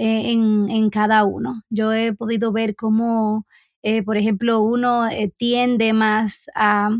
eh, 0.00 0.32
en, 0.32 0.90
cada 0.90 1.24
uno. 1.24 1.62
Yo 1.70 1.92
he 1.92 2.12
podido 2.14 2.52
ver 2.52 2.76
cómo, 2.76 3.46
eh, 3.82 4.02
por 4.02 4.16
ejemplo, 4.16 4.60
uno 4.60 5.08
tiende 5.36 5.92
más 5.92 6.50
a 6.54 6.90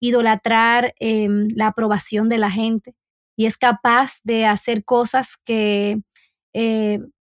idolatrar 0.00 0.94
la 0.98 1.66
aprobación 1.68 2.28
de 2.28 2.38
la 2.38 2.50
gente 2.50 2.94
y 3.36 3.46
es 3.46 3.56
capaz 3.58 4.20
de 4.24 4.46
hacer 4.46 4.84
cosas 4.84 5.36
que 5.44 6.00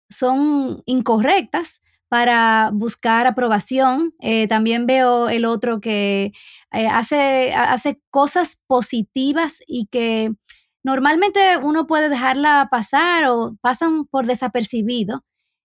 son 0.10 0.82
incorrectas 0.86 1.84
para 2.14 2.70
buscar 2.72 3.26
aprobación. 3.26 4.14
Eh, 4.20 4.48
también 4.48 4.86
veo 4.86 5.30
el 5.30 5.46
otro 5.46 5.82
que 5.82 6.32
eh, 6.72 6.88
hace, 6.88 7.52
hace 7.56 8.00
cosas 8.12 8.62
positivas 8.68 9.64
y 9.66 9.88
que 9.88 10.32
normalmente 10.84 11.58
uno 11.58 11.88
puede 11.88 12.10
dejarla 12.10 12.68
pasar 12.70 13.26
o 13.26 13.56
pasan 13.62 14.06
por 14.06 14.26
desapercibido, 14.26 15.24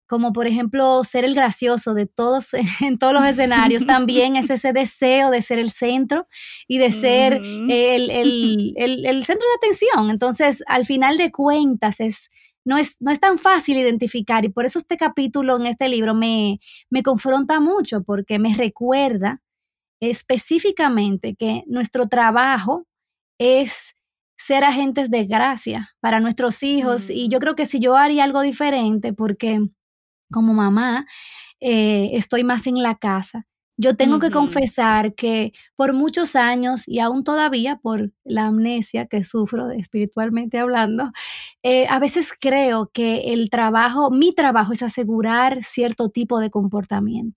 como 0.06 0.32
por 0.32 0.46
ejemplo 0.46 1.02
ser 1.04 1.24
el 1.24 1.34
gracioso 1.34 1.94
de 1.94 2.06
todos 2.06 2.48
en 2.80 2.98
todos 2.98 3.14
los 3.14 3.24
escenarios. 3.24 3.86
También 3.86 4.36
es 4.36 4.50
ese 4.50 4.72
deseo 4.72 5.30
de 5.30 5.42
ser 5.42 5.58
el 5.58 5.70
centro 5.70 6.26
y 6.68 6.78
de 6.78 6.90
ser 6.90 7.34
el, 7.68 8.74
el 8.76 9.24
centro 9.24 9.46
de 9.48 9.54
atención. 9.56 10.10
Entonces, 10.10 10.62
al 10.66 10.84
final 10.84 11.16
de 11.16 11.32
cuentas, 11.32 12.00
es 12.00 12.30
no 12.64 12.78
es, 12.78 12.96
no 13.00 13.10
es 13.10 13.20
tan 13.20 13.38
fácil 13.38 13.76
identificar 13.76 14.44
y 14.44 14.48
por 14.48 14.64
eso 14.64 14.78
este 14.78 14.96
capítulo 14.96 15.56
en 15.56 15.66
este 15.66 15.88
libro 15.88 16.14
me, 16.14 16.60
me 16.90 17.02
confronta 17.02 17.60
mucho 17.60 18.02
porque 18.02 18.38
me 18.38 18.54
recuerda 18.56 19.42
específicamente 20.00 21.34
que 21.36 21.62
nuestro 21.66 22.08
trabajo 22.08 22.86
es 23.38 23.94
ser 24.46 24.64
agentes 24.64 25.10
de 25.10 25.24
gracia 25.24 25.90
para 26.00 26.20
nuestros 26.20 26.62
hijos 26.62 27.10
y 27.10 27.28
yo 27.28 27.38
mm. 27.38 27.40
creo 27.40 27.56
que 27.56 27.66
si 27.66 27.80
yo 27.80 27.96
haría 27.96 28.24
algo 28.24 28.42
diferente 28.42 29.12
porque 29.12 29.60
como 30.30 30.54
mamá 30.54 31.06
eh, 31.60 32.10
estoy 32.14 32.44
más 32.44 32.66
en 32.66 32.82
la 32.82 32.96
casa 32.96 33.46
yo 33.76 33.96
tengo 33.96 34.20
que 34.20 34.30
confesar 34.30 35.14
que 35.14 35.52
por 35.74 35.94
muchos 35.94 36.36
años 36.36 36.86
y 36.86 37.00
aún 37.00 37.24
todavía 37.24 37.76
por 37.76 38.12
la 38.22 38.46
amnesia 38.46 39.06
que 39.06 39.24
sufro 39.24 39.70
espiritualmente 39.70 40.58
hablando, 40.58 41.10
eh, 41.64 41.86
a 41.88 41.98
veces 41.98 42.28
creo 42.38 42.90
que 42.94 43.32
el 43.32 43.50
trabajo, 43.50 44.12
mi 44.12 44.32
trabajo 44.32 44.72
es 44.72 44.82
asegurar 44.82 45.64
cierto 45.64 46.08
tipo 46.08 46.38
de 46.38 46.50
comportamiento. 46.50 47.36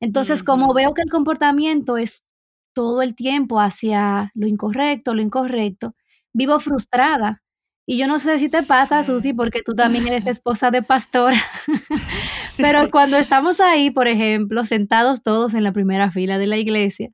Entonces, 0.00 0.42
como 0.42 0.74
veo 0.74 0.94
que 0.94 1.02
el 1.02 1.10
comportamiento 1.10 1.96
es 1.96 2.24
todo 2.72 3.02
el 3.02 3.14
tiempo 3.14 3.60
hacia 3.60 4.32
lo 4.34 4.48
incorrecto, 4.48 5.14
lo 5.14 5.22
incorrecto, 5.22 5.94
vivo 6.38 6.60
frustrada 6.60 7.42
y 7.90 7.96
yo 7.96 8.06
no 8.06 8.18
sé 8.18 8.38
si 8.38 8.50
te 8.50 8.62
pasa, 8.62 9.02
Susi, 9.02 9.32
porque 9.32 9.62
tú 9.64 9.74
también 9.74 10.06
eres 10.06 10.26
esposa 10.26 10.70
de 10.70 10.82
pastor. 10.82 11.32
Pero 12.58 12.90
cuando 12.90 13.16
estamos 13.16 13.60
ahí, 13.60 13.90
por 13.90 14.08
ejemplo, 14.08 14.62
sentados 14.64 15.22
todos 15.22 15.54
en 15.54 15.64
la 15.64 15.72
primera 15.72 16.10
fila 16.10 16.36
de 16.36 16.46
la 16.46 16.58
iglesia, 16.58 17.08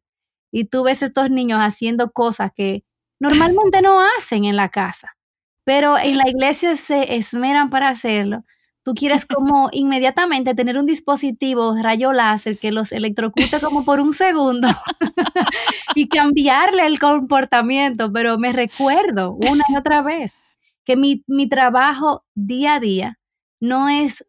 y 0.53 0.65
tú 0.65 0.83
ves 0.83 1.03
a 1.03 1.07
estos 1.07 1.31
niños 1.31 1.61
haciendo 1.61 2.11
cosas 2.11 2.51
que 2.55 2.83
normalmente 3.21 3.83
no 3.83 4.01
hacen 4.19 4.45
en 4.45 4.57
la 4.57 4.69
casa, 4.69 5.17
pero 5.65 5.97
en 5.97 6.17
la 6.17 6.29
iglesia 6.29 6.75
se 6.75 7.15
esmeran 7.15 7.71
para 7.71 7.89
hacerlo. 7.89 8.45
Tú 8.85 8.93
quieres 8.93 9.25
como 9.25 9.71
inmediatamente 9.73 10.55
tener 10.55 10.77
un 10.77 10.85
dispositivo 10.85 11.75
rayo 11.83 12.13
láser 12.13 12.59
que 12.59 12.71
los 12.71 12.93
electrocute 12.93 13.59
como 13.59 13.83
por 13.83 13.99
un 13.99 14.13
segundo 14.13 14.69
y 15.95 16.07
cambiarle 16.07 16.85
el 16.85 16.99
comportamiento, 16.99 18.13
pero 18.13 18.39
me 18.39 18.53
recuerdo 18.53 19.33
una 19.33 19.65
y 19.71 19.77
otra 19.77 20.03
vez 20.03 20.43
que 20.85 20.97
mi, 20.97 21.23
trabajo 21.49 22.25
día 22.35 22.75
a 22.75 22.81
día 22.81 23.19
no 23.59 23.89
es 23.89 24.23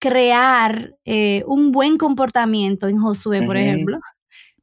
crear 0.00 0.96
eh, 1.04 1.44
un 1.46 1.70
buen 1.70 1.98
comportamiento 1.98 2.88
en 2.88 2.98
Josué, 2.98 3.42
por 3.42 3.58
ejemplo, 3.58 4.00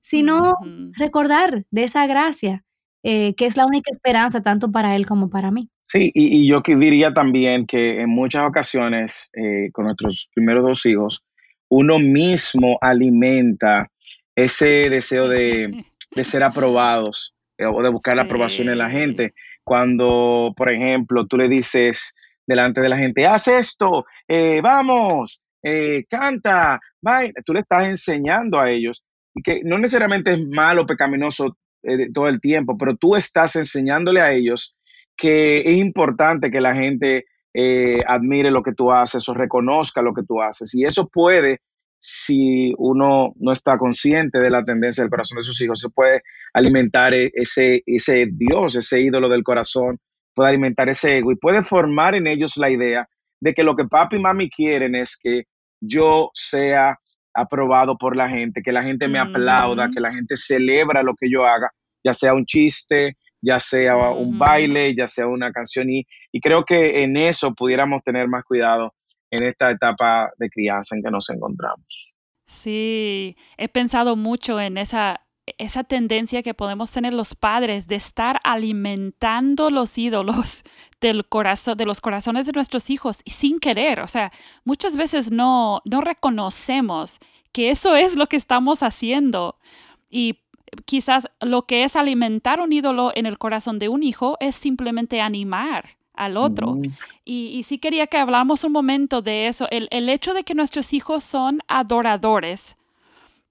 sino 0.01 0.55
recordar 0.93 1.65
de 1.69 1.83
esa 1.83 2.07
gracia, 2.07 2.63
eh, 3.03 3.35
que 3.35 3.45
es 3.45 3.57
la 3.57 3.67
única 3.67 3.91
esperanza 3.91 4.41
tanto 4.41 4.71
para 4.71 4.95
él 4.95 5.05
como 5.05 5.29
para 5.29 5.51
mí. 5.51 5.69
Sí, 5.91 6.11
y, 6.13 6.47
yo 6.47 6.61
diría 6.63 7.11
también 7.15 7.65
que 7.65 8.01
en 8.01 8.09
muchas 8.11 8.45
ocasiones 8.45 9.31
eh, 9.33 9.71
con 9.71 9.85
nuestros 9.85 10.29
primeros 10.35 10.63
dos 10.63 10.85
hijos, 10.85 11.23
uno 11.67 11.97
mismo 11.97 12.77
alimenta 12.79 13.89
ese 14.35 14.87
deseo 14.91 15.27
de, 15.27 15.83
ser 16.23 16.43
aprobados 16.43 17.33
o 17.57 17.81
de 17.81 17.89
buscar 17.89 18.15
la 18.15 18.21
aprobación 18.21 18.69
en 18.69 18.77
la 18.77 18.91
gente. 18.91 19.33
Cuando, 19.63 20.53
por 20.55 20.71
ejemplo, 20.71 21.25
tú 21.25 21.37
le 21.37 21.47
dices 21.47 22.13
delante 22.45 22.81
de 22.81 22.89
la 22.89 22.97
gente, 22.97 23.25
haz 23.25 23.47
esto, 23.47 24.05
eh, 24.27 24.61
vamos, 24.61 25.43
eh, 25.63 26.03
canta, 26.07 26.79
tú 27.43 27.53
le 27.53 27.61
estás 27.61 27.85
enseñando 27.85 28.59
a 28.59 28.69
ellos 28.69 29.03
y 29.33 29.41
que 29.41 29.61
no 29.63 29.79
necesariamente 29.79 30.33
es 30.33 30.47
malo, 30.47 30.85
pecaminoso 30.85 31.57
eh, 31.81 32.11
todo 32.13 32.27
el 32.27 32.39
tiempo, 32.39 32.77
pero 32.77 32.95
tú 32.95 33.15
estás 33.15 33.55
enseñándole 33.55 34.21
a 34.21 34.31
ellos 34.31 34.75
que 35.19 35.59
es 35.59 35.77
importante 35.77 36.51
que 36.51 36.61
la 36.61 36.75
gente 36.75 37.25
admire 38.07 38.51
lo 38.51 38.63
que 38.63 38.73
tú 38.73 38.91
haces 38.91 39.27
o 39.27 39.33
reconozca 39.33 40.01
lo 40.01 40.13
que 40.13 40.23
tú 40.23 40.41
haces. 40.41 40.73
Y 40.73 40.85
eso 40.85 41.09
puede 41.09 41.59
si 41.99 42.73
uno 42.77 43.33
no 43.35 43.51
está 43.51 43.77
consciente 43.77 44.39
de 44.39 44.49
la 44.49 44.63
tendencia 44.63 45.03
del 45.03 45.11
corazón 45.11 45.37
de 45.37 45.43
sus 45.43 45.59
hijos, 45.61 45.79
se 45.79 45.89
puede 45.89 46.21
alimentar 46.53 47.13
e-, 47.13 47.29
ese, 47.33 47.83
ese 47.85 48.27
Dios, 48.31 48.75
ese 48.75 49.01
ídolo 49.01 49.27
del 49.29 49.43
corazón, 49.43 49.97
puede 50.33 50.49
alimentar 50.49 50.87
ese 50.89 51.17
ego 51.17 51.31
y 51.31 51.35
puede 51.35 51.61
formar 51.61 52.15
en 52.15 52.27
ellos 52.27 52.55
la 52.55 52.69
idea 52.69 53.07
de 53.41 53.53
que 53.53 53.63
lo 53.63 53.75
que 53.75 53.85
papi 53.85 54.15
y 54.15 54.19
mami 54.19 54.49
quieren 54.49 54.95
es 54.95 55.17
que 55.17 55.43
yo 55.81 56.29
sea 56.33 56.97
aprobado 57.33 57.97
por 57.97 58.15
la 58.15 58.29
gente, 58.29 58.61
que 58.61 58.71
la 58.71 58.81
gente 58.81 59.07
me 59.07 59.19
aplauda, 59.19 59.89
que 59.93 59.99
la 59.99 60.11
gente 60.11 60.35
celebra 60.35 61.03
lo 61.03 61.13
que 61.15 61.29
yo 61.29 61.45
haga, 61.45 61.69
ya 62.03 62.13
sea 62.13 62.33
un 62.33 62.45
chiste, 62.45 63.17
ya 63.41 63.59
sea 63.59 63.95
un 64.11 64.37
baile, 64.37 64.95
ya 64.95 65.07
sea 65.07 65.27
una 65.27 65.51
canción. 65.51 65.89
Y, 65.89 66.05
y 66.31 66.39
creo 66.41 66.63
que 66.65 67.03
en 67.03 67.17
eso 67.17 67.53
pudiéramos 67.53 68.03
tener 68.03 68.27
más 68.27 68.43
cuidado 68.43 68.93
en 69.31 69.43
esta 69.43 69.71
etapa 69.71 70.31
de 70.37 70.49
crianza 70.49 70.95
en 70.95 71.03
que 71.03 71.11
nos 71.11 71.29
encontramos. 71.29 72.13
Sí, 72.47 73.35
he 73.57 73.69
pensado 73.69 74.15
mucho 74.15 74.59
en 74.59 74.77
esa, 74.77 75.21
esa 75.57 75.83
tendencia 75.83 76.41
que 76.41 76.53
podemos 76.53 76.91
tener 76.91 77.13
los 77.13 77.35
padres 77.35 77.87
de 77.87 77.95
estar 77.95 78.39
alimentando 78.43 79.69
los 79.69 79.97
ídolos 79.97 80.63
del 81.01 81.27
corazón, 81.27 81.77
de 81.77 81.85
los 81.85 82.01
corazones 82.01 82.45
de 82.45 82.53
nuestros 82.53 82.89
hijos 82.89 83.21
sin 83.25 83.59
querer. 83.59 83.99
O 83.99 84.07
sea, 84.07 84.31
muchas 84.63 84.97
veces 84.97 85.31
no, 85.31 85.81
no 85.85 86.01
reconocemos 86.01 87.19
que 87.51 87.69
eso 87.69 87.95
es 87.95 88.15
lo 88.15 88.27
que 88.27 88.37
estamos 88.37 88.83
haciendo. 88.83 89.59
Y 90.09 90.39
quizás 90.85 91.27
lo 91.41 91.63
que 91.63 91.83
es 91.83 91.95
alimentar 91.95 92.61
un 92.61 92.73
ídolo 92.73 93.11
en 93.15 93.25
el 93.25 93.37
corazón 93.37 93.79
de 93.79 93.89
un 93.89 94.03
hijo 94.03 94.37
es 94.39 94.55
simplemente 94.55 95.21
animar 95.21 95.97
al 96.13 96.37
otro. 96.37 96.77
y, 97.23 97.63
sí 97.63 97.77
quería 97.77 98.07
que 98.07 98.17
hablamos 98.17 98.63
un 98.63 98.73
momento 98.73 99.21
de 99.21 99.47
eso, 99.47 99.67
el, 99.71 99.87
el 99.91 100.09
hecho 100.09 100.33
de 100.33 100.43
que 100.43 100.55
nuestros 100.55 100.93
hijos 100.93 101.23
son 101.23 101.61
adoradores, 101.67 102.75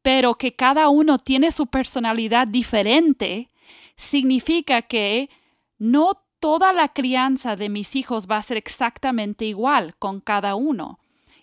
pero 0.03 0.35
que 0.35 0.55
cada 0.55 0.89
uno 0.89 1.19
tiene 1.19 1.51
su 1.51 1.67
personalidad 1.67 2.47
diferente, 2.47 3.49
significa 3.97 4.83
que 4.83 5.31
no 5.79 6.23
toda 6.41 6.73
la 6.73 6.89
crianza 6.89 7.57
de 7.57 7.69
mis 7.69 7.97
hijos 7.97 8.27
va 8.31 8.37
a 8.37 8.43
ser 8.43 8.57
exactamente 8.57 9.45
igual 9.45 9.97
con 9.99 10.21
cada 10.21 10.55
uno. 10.55 10.99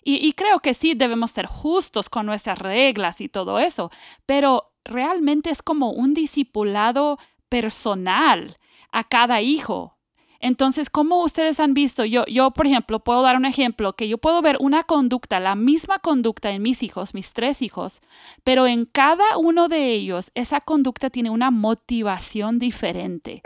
Y, 0.08 0.34
creo 0.34 0.60
que 0.60 0.72
sí 0.72 0.94
debemos 0.94 1.32
ser 1.32 1.46
justos 1.46 2.08
con 2.08 2.26
nuestras 2.26 2.60
reglas 2.60 3.20
y 3.20 3.28
todo 3.28 3.58
eso, 3.58 3.90
pero 4.24 4.70
realmente 4.86 5.50
es 5.50 5.62
como 5.62 5.90
un 5.90 6.14
discipulado 6.14 7.18
personal 7.48 8.56
a 8.92 9.04
cada 9.04 9.42
hijo. 9.42 9.96
Entonces, 10.40 10.90
como 10.90 11.22
ustedes 11.22 11.60
han 11.60 11.74
visto, 11.74 12.04
yo, 12.04 12.24
yo, 12.26 12.50
por 12.50 12.66
ejemplo, 12.66 13.00
puedo 13.00 13.22
dar 13.22 13.36
un 13.36 13.46
ejemplo, 13.46 13.94
que 13.94 14.06
yo 14.06 14.18
puedo 14.18 14.42
ver 14.42 14.58
una 14.60 14.84
conducta, 14.84 15.40
la 15.40 15.54
misma 15.54 15.98
conducta 15.98 16.50
en 16.50 16.62
mis 16.62 16.82
hijos, 16.82 17.14
mis 17.14 17.32
tres 17.32 17.62
hijos, 17.62 18.02
pero 18.44 18.66
en 18.66 18.84
cada 18.84 19.38
uno 19.38 19.68
de 19.68 19.92
ellos 19.92 20.30
esa 20.34 20.60
conducta 20.60 21.10
tiene 21.10 21.30
una 21.30 21.50
motivación 21.50 22.58
diferente 22.58 23.42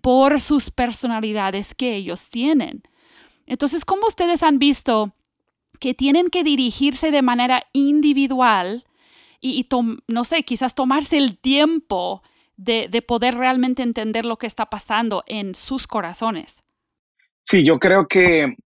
por 0.00 0.40
sus 0.40 0.70
personalidades 0.70 1.74
que 1.74 1.96
ellos 1.96 2.28
tienen. 2.28 2.82
Entonces, 3.46 3.84
como 3.84 4.06
ustedes 4.06 4.42
han 4.42 4.58
visto 4.58 5.12
que 5.80 5.94
tienen 5.94 6.28
que 6.28 6.44
dirigirse 6.44 7.10
de 7.10 7.22
manera 7.22 7.64
individual 7.72 8.84
y, 9.40 9.68
no 10.08 10.24
sé, 10.24 10.42
quizás 10.42 10.74
tomarse 10.74 11.16
el 11.16 11.38
tiempo 11.38 12.22
de, 12.56 13.02
poder 13.06 13.36
realmente 13.36 13.82
entender 13.82 14.24
lo 14.24 14.36
que 14.36 14.46
está 14.46 14.66
pasando 14.66 15.22
en 15.26 15.54
sus 15.54 15.86
corazones. 15.86 16.56
Sí, 17.44 17.64
yo 17.64 17.78
creo 17.78 18.08
que 18.08 18.56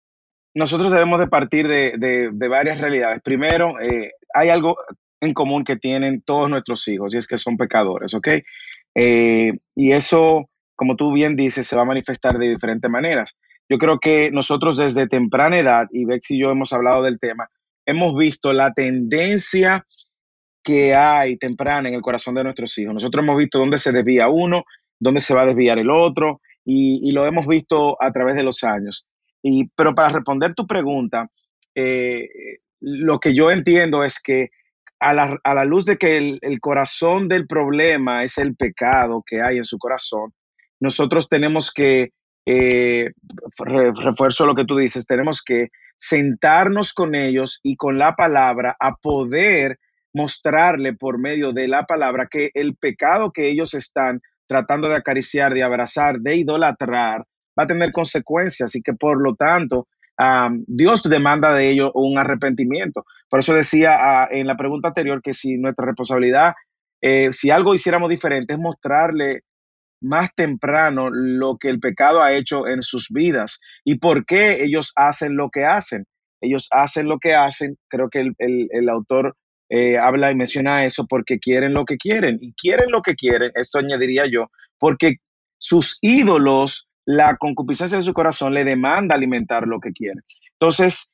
nosotros 0.54 0.90
debemos 0.90 1.20
de 1.20 1.28
partir 1.28 1.68
de, 1.68 2.48
varias 2.48 2.80
realidades. 2.80 3.22
Primero, 3.22 3.78
eh, 3.80 4.12
hay 4.34 4.48
algo 4.48 4.76
en 5.20 5.34
común 5.34 5.64
que 5.64 5.76
tienen 5.76 6.22
todos 6.22 6.48
nuestros 6.48 6.86
hijos 6.88 7.14
y 7.14 7.18
es 7.18 7.26
que 7.26 7.38
son 7.38 7.56
pecadores, 7.56 8.12
¿ok? 8.14 8.28
Eh, 8.94 9.52
y 9.76 9.92
eso, 9.92 10.48
como 10.74 10.96
tú 10.96 11.12
bien 11.12 11.36
dices, 11.36 11.66
se 11.66 11.76
va 11.76 11.82
a 11.82 11.86
manifestar 11.86 12.38
de 12.38 12.48
diferentes 12.48 12.90
maneras. 12.90 13.36
Yo 13.68 13.78
creo 13.78 13.98
que 13.98 14.30
nosotros 14.32 14.76
desde 14.76 15.06
temprana 15.06 15.58
edad, 15.58 15.86
y 15.92 16.04
Bex 16.04 16.30
y 16.32 16.40
yo 16.40 16.50
hemos 16.50 16.72
hablado 16.72 17.02
del 17.02 17.20
tema, 17.20 17.48
hemos 17.86 18.16
visto 18.16 18.52
la 18.52 18.72
tendencia 18.72 19.86
que 20.62 20.94
hay 20.94 21.36
temprana 21.36 21.88
en 21.88 21.94
el 21.94 22.00
corazón 22.00 22.34
de 22.34 22.44
nuestros 22.44 22.76
hijos. 22.78 22.94
Nosotros 22.94 23.22
hemos 23.22 23.38
visto 23.38 23.58
dónde 23.58 23.78
se 23.78 23.92
desvía 23.92 24.28
uno, 24.28 24.64
dónde 24.98 25.20
se 25.20 25.34
va 25.34 25.42
a 25.42 25.46
desviar 25.46 25.78
el 25.78 25.90
otro, 25.90 26.40
y, 26.64 27.10
lo 27.10 27.26
hemos 27.26 27.46
visto 27.46 28.00
a 28.00 28.12
través 28.12 28.36
de 28.36 28.44
los 28.44 28.62
años. 28.62 29.06
Pero 29.74 29.94
para 29.94 30.10
responder 30.10 30.54
tu 30.54 30.66
pregunta, 30.66 31.28
eh, 31.74 32.28
lo 32.80 33.18
que 33.18 33.34
yo 33.34 33.50
entiendo 33.50 34.04
es 34.04 34.20
que 34.20 34.50
a 35.00 35.12
la, 35.12 35.64
luz 35.64 35.84
de 35.84 35.96
que 35.96 36.38
el, 36.40 36.60
corazón 36.60 37.26
del 37.26 37.48
problema 37.48 38.22
es 38.22 38.38
el 38.38 38.54
pecado 38.54 39.24
que 39.26 39.42
hay 39.42 39.56
en 39.56 39.64
su 39.64 39.78
corazón, 39.78 40.32
nosotros 40.78 41.28
tenemos 41.28 41.72
que 41.72 42.10
eh, 42.46 43.10
refuerzo 43.66 44.46
lo 44.46 44.54
que 44.54 44.64
tú 44.64 44.76
dices, 44.76 45.06
tenemos 45.06 45.42
que 45.42 45.68
sentarnos 45.96 46.92
con 46.92 47.16
ellos 47.16 47.58
y 47.64 47.76
con 47.76 47.98
la 47.98 48.14
palabra 48.14 48.76
a 48.78 48.94
poder 48.94 49.78
mostrarle 50.14 50.94
por 50.94 51.18
medio 51.18 51.52
de 51.52 51.68
la 51.68 51.84
palabra 51.84 52.28
que 52.30 52.50
el 52.54 52.76
pecado 52.76 53.32
que 53.32 53.48
ellos 53.48 53.74
están 53.74 54.20
tratando 54.46 54.88
de 54.88 54.96
acariciar, 54.96 55.54
de 55.54 55.62
abrazar, 55.62 56.18
de 56.20 56.36
idolatrar, 56.36 57.24
va 57.58 57.64
a 57.64 57.66
tener 57.66 57.92
consecuencias 57.92 58.74
y 58.74 58.82
que 58.82 58.92
por 58.94 59.22
lo 59.22 59.34
tanto 59.34 59.88
Dios 60.66 61.02
demanda 61.02 61.52
de 61.52 61.70
ellos 61.70 61.90
un 61.94 62.18
arrepentimiento. 62.18 63.04
Por 63.28 63.40
eso 63.40 63.54
decía 63.54 63.94
ah, 63.98 64.28
en 64.30 64.46
la 64.46 64.56
pregunta 64.56 64.88
anterior 64.88 65.20
que 65.22 65.34
si 65.34 65.56
nuestra 65.56 65.86
responsabilidad, 65.86 66.54
eh, 67.00 67.32
si 67.32 67.50
algo 67.50 67.74
hiciéramos 67.74 68.08
diferente, 68.08 68.52
es 68.54 68.60
mostrarle 68.60 69.40
más 70.00 70.34
temprano 70.34 71.10
lo 71.10 71.56
que 71.58 71.68
el 71.68 71.80
pecado 71.80 72.22
ha 72.22 72.32
hecho 72.32 72.66
en 72.66 72.82
sus 72.82 73.08
vidas 73.10 73.60
y 73.84 73.98
por 73.98 74.24
qué 74.24 74.62
ellos 74.64 74.92
hacen 74.96 75.36
lo 75.36 75.50
que 75.50 75.64
hacen. 75.64 76.04
Ellos 76.40 76.68
hacen 76.72 77.08
lo 77.08 77.18
que 77.18 77.34
hacen, 77.34 77.78
creo 77.88 78.08
que 78.10 78.32
el, 78.36 78.88
autor 78.88 79.36
eh, 79.74 79.96
habla 79.96 80.30
y 80.30 80.34
menciona 80.34 80.84
eso 80.84 81.06
porque 81.06 81.38
quieren 81.38 81.72
lo 81.72 81.86
que 81.86 81.96
quieren 81.96 82.36
y 82.42 82.52
quieren 82.52 82.90
lo 82.90 83.00
que 83.00 83.14
quieren, 83.14 83.50
esto 83.54 83.78
añadiría 83.78 84.26
yo, 84.26 84.50
porque 84.78 85.14
sus 85.56 85.96
ídolos, 86.02 86.90
la 87.06 87.38
concupiscencia 87.38 87.96
de 87.96 88.04
su 88.04 88.12
corazón 88.12 88.52
le 88.52 88.64
demanda 88.64 89.14
alimentar 89.14 89.66
lo 89.66 89.80
que 89.80 89.92
quieren. 89.92 90.22
Entonces, 90.60 91.10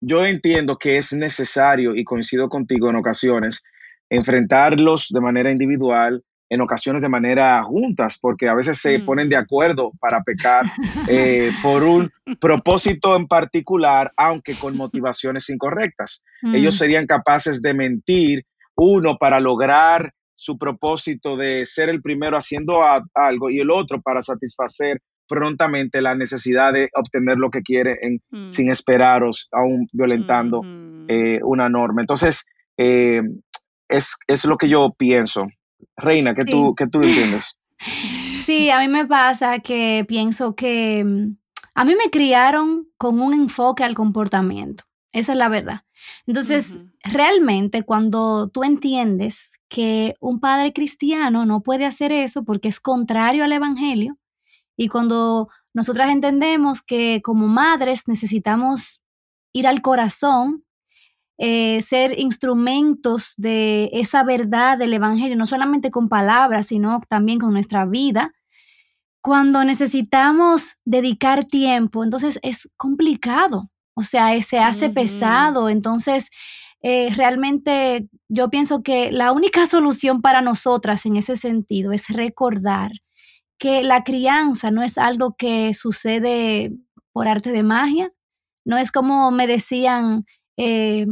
yo 0.00 0.24
entiendo 0.24 0.76
que 0.76 0.98
es 0.98 1.12
necesario, 1.12 1.94
y 1.94 2.02
coincido 2.02 2.48
contigo 2.48 2.90
en 2.90 2.96
ocasiones, 2.96 3.62
enfrentarlos 4.10 5.10
de 5.10 5.20
manera 5.20 5.52
individual, 5.52 6.24
en 6.50 6.60
ocasiones 6.60 7.02
de 7.02 7.08
manera 7.08 7.62
juntas, 7.64 8.18
porque 8.20 8.48
a 8.48 8.54
veces 8.54 8.78
se 8.78 8.98
mm. 8.98 9.04
ponen 9.04 9.28
de 9.28 9.36
acuerdo 9.36 9.92
para 10.00 10.22
pecar 10.22 10.64
eh, 11.08 11.50
por 11.62 11.82
un 11.82 12.10
propósito 12.40 13.16
en 13.16 13.26
particular, 13.26 14.12
aunque 14.16 14.54
con 14.54 14.76
motivaciones 14.76 15.48
incorrectas. 15.48 16.22
Ellos 16.52 16.74
mm. 16.74 16.78
serían 16.78 17.06
capaces 17.06 17.62
de 17.62 17.74
mentir, 17.74 18.44
uno 18.76 19.16
para 19.18 19.40
lograr 19.40 20.12
su 20.34 20.58
propósito 20.58 21.36
de 21.36 21.64
ser 21.64 21.88
el 21.88 22.02
primero 22.02 22.36
haciendo 22.36 22.80
algo 23.14 23.50
y 23.50 23.60
el 23.60 23.70
otro 23.70 24.00
para 24.02 24.20
satisfacer 24.20 25.00
prontamente 25.26 26.02
la 26.02 26.14
necesidad 26.14 26.72
de 26.72 26.90
obtener 26.94 27.38
lo 27.38 27.50
que 27.50 27.62
quiere 27.62 27.98
mm. 28.30 28.48
sin 28.48 28.70
esperaros, 28.70 29.48
aún 29.52 29.86
violentando 29.92 30.62
eh, 31.08 31.40
una 31.42 31.68
norma. 31.68 32.02
Entonces, 32.02 32.44
eh, 32.76 33.22
es, 33.88 34.14
es, 34.26 34.44
lo 34.44 34.56
que 34.56 34.68
yo 34.68 34.92
pienso. 34.96 35.46
Reina, 35.96 36.34
¿qué, 36.34 36.44
tú, 36.44 36.74
¿qué 36.74 36.86
tú 36.86 37.02
entiendes? 37.02 37.56
Sí, 38.46 38.70
a 38.70 38.78
mí 38.80 38.88
me 38.88 39.06
pasa 39.06 39.58
que 39.60 40.04
pienso 40.06 40.54
que 40.54 41.02
mm, 41.02 41.36
a 41.74 41.84
mí 41.84 41.94
me 41.94 42.10
criaron 42.10 42.88
con 42.98 43.20
un 43.20 43.34
enfoque 43.34 43.84
al 43.84 43.94
comportamiento. 43.94 44.84
Esa 45.12 45.32
es 45.32 45.38
la 45.38 45.48
verdad. 45.48 45.82
Entonces, 46.26 46.78
realmente 47.02 47.82
cuando 47.82 48.48
tú 48.48 48.64
entiendes 48.64 49.52
que 49.68 50.14
un 50.20 50.40
padre 50.40 50.72
cristiano 50.72 51.46
no 51.46 51.62
puede 51.62 51.84
hacer 51.86 52.12
eso 52.12 52.44
porque 52.44 52.68
es 52.68 52.80
contrario 52.80 53.44
al 53.44 53.52
Evangelio, 53.52 54.18
y 54.76 54.88
cuando 54.88 55.48
nosotras 55.72 56.10
entendemos 56.10 56.82
que 56.82 57.20
como 57.22 57.46
madres 57.46 58.08
necesitamos 58.08 59.00
ir 59.52 59.66
al 59.66 59.82
corazón 59.82 60.63
eh, 61.38 61.82
ser 61.82 62.18
instrumentos 62.18 63.34
de 63.36 63.90
esa 63.92 64.22
verdad 64.22 64.78
del 64.78 64.94
Evangelio, 64.94 65.36
no 65.36 65.46
solamente 65.46 65.90
con 65.90 66.08
palabras, 66.08 66.66
sino 66.66 67.00
también 67.08 67.38
con 67.38 67.52
nuestra 67.52 67.84
vida. 67.86 68.32
Cuando 69.20 69.64
necesitamos 69.64 70.76
dedicar 70.84 71.44
tiempo, 71.44 72.04
entonces 72.04 72.38
es 72.42 72.68
complicado, 72.76 73.70
o 73.94 74.02
sea, 74.02 74.40
se 74.42 74.58
hace 74.58 74.90
pesado, 74.90 75.68
entonces 75.68 76.30
eh, 76.82 77.08
realmente 77.16 78.08
yo 78.28 78.50
pienso 78.50 78.82
que 78.82 79.10
la 79.10 79.32
única 79.32 79.66
solución 79.66 80.20
para 80.20 80.42
nosotras 80.42 81.06
en 81.06 81.16
ese 81.16 81.34
sentido 81.36 81.92
es 81.92 82.08
recordar 82.08 82.92
que 83.58 83.82
la 83.82 84.04
crianza 84.04 84.70
no 84.70 84.82
es 84.82 84.98
algo 84.98 85.34
que 85.36 85.72
sucede 85.74 86.72
por 87.12 87.26
arte 87.28 87.52
de 87.52 87.62
magia, 87.62 88.12
no 88.66 88.76
es 88.78 88.92
como 88.92 89.30
me 89.30 89.46
decían 89.46 90.26
eh, 90.56 91.06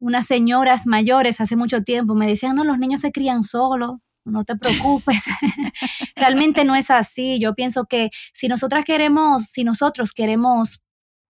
unas 0.00 0.26
señoras 0.26 0.86
mayores 0.86 1.40
hace 1.40 1.56
mucho 1.56 1.82
tiempo, 1.82 2.14
me 2.14 2.26
decían, 2.26 2.56
no, 2.56 2.64
los 2.64 2.78
niños 2.78 3.00
se 3.00 3.12
crían 3.12 3.42
solos, 3.42 3.92
no 4.24 4.44
te 4.44 4.56
preocupes. 4.56 5.22
Realmente 6.16 6.64
no 6.64 6.74
es 6.74 6.90
así. 6.90 7.38
Yo 7.40 7.54
pienso 7.54 7.84
que 7.86 8.10
si 8.32 8.48
nosotras 8.48 8.84
queremos, 8.84 9.44
si 9.44 9.64
nosotros 9.64 10.12
queremos 10.12 10.80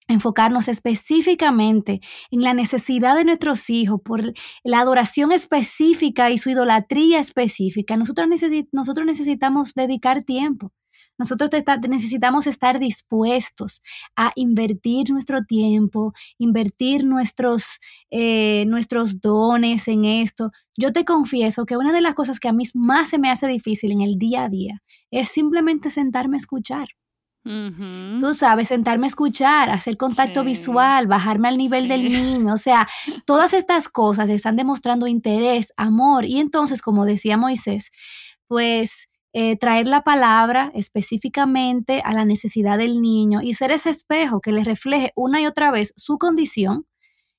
enfocarnos 0.08 0.68
específicamente 0.68 2.00
en 2.30 2.42
la 2.42 2.54
necesidad 2.54 3.16
de 3.16 3.26
nuestros 3.26 3.70
hijos, 3.70 4.02
por 4.04 4.22
la 4.64 4.80
adoración 4.80 5.32
específica 5.32 6.30
y 6.30 6.38
su 6.38 6.52
idolatría 6.52 7.20
específica, 7.20 7.98
nosotros, 7.98 8.28
nosotros 8.72 9.06
necesitamos 9.06 9.74
dedicar 9.74 10.24
tiempo. 10.24 10.72
Nosotros 11.18 11.50
necesitamos 11.88 12.48
estar 12.48 12.80
dispuestos 12.80 13.82
a 14.16 14.32
invertir 14.36 15.12
nuestro 15.12 15.44
tiempo, 15.44 16.14
invertir 16.38 17.06
nuestros, 17.06 17.80
eh, 18.12 18.66
nuestros 18.68 19.22
dones 19.22 19.88
en 19.88 20.06
esto. 20.06 20.52
Yo 20.78 20.92
te 20.92 21.06
confieso 21.06 21.66
que 21.66 21.78
una 21.78 21.94
de 21.94 22.02
las 22.02 22.16
cosas 22.16 22.40
que 22.40 22.50
a 22.50 22.54
mí 22.54 22.66
más 22.74 23.10
se 23.10 23.20
me 23.20 23.32
hace 23.32 23.48
difícil 23.48 23.92
en 23.92 24.02
el 24.02 24.18
día 24.18 24.44
a 24.44 24.50
día 24.50 24.84
es 25.12 25.30
simplemente 25.30 25.90
sentarme 25.90 26.38
a 26.38 26.40
escuchar. 26.40 26.88
Tú 27.46 28.34
sabes, 28.34 28.70
sentarme 28.70 29.06
a 29.06 29.10
escuchar, 29.10 29.70
hacer 29.70 29.98
contacto 29.98 30.44
visual, 30.44 31.06
bajarme 31.06 31.48
al 31.48 31.60
nivel 31.60 31.88
del 31.88 32.04
niño, 32.12 32.52
o 32.52 32.58
sea, 32.58 32.88
todas 33.26 33.54
estas 33.54 33.88
cosas 33.88 34.32
están 34.32 34.56
demostrando 34.56 35.06
interés, 35.06 35.72
amor, 35.78 36.26
y 36.26 36.40
entonces, 36.40 36.82
como 36.82 37.06
decía 37.06 37.38
Moisés, 37.38 37.92
pues 38.48 39.10
eh, 39.38 39.58
traer 39.58 39.86
la 39.86 40.02
palabra 40.02 40.72
específicamente 40.76 42.02
a 42.06 42.14
la 42.14 42.24
necesidad 42.24 42.78
del 42.78 43.02
niño 43.02 43.42
y 43.42 43.52
ser 43.54 43.72
ese 43.72 43.90
espejo 43.90 44.40
que 44.40 44.54
le 44.54 44.64
refleje 44.64 45.12
una 45.14 45.42
y 45.42 45.46
otra 45.46 45.72
vez 45.72 45.92
su 45.98 46.18
condición 46.18 46.86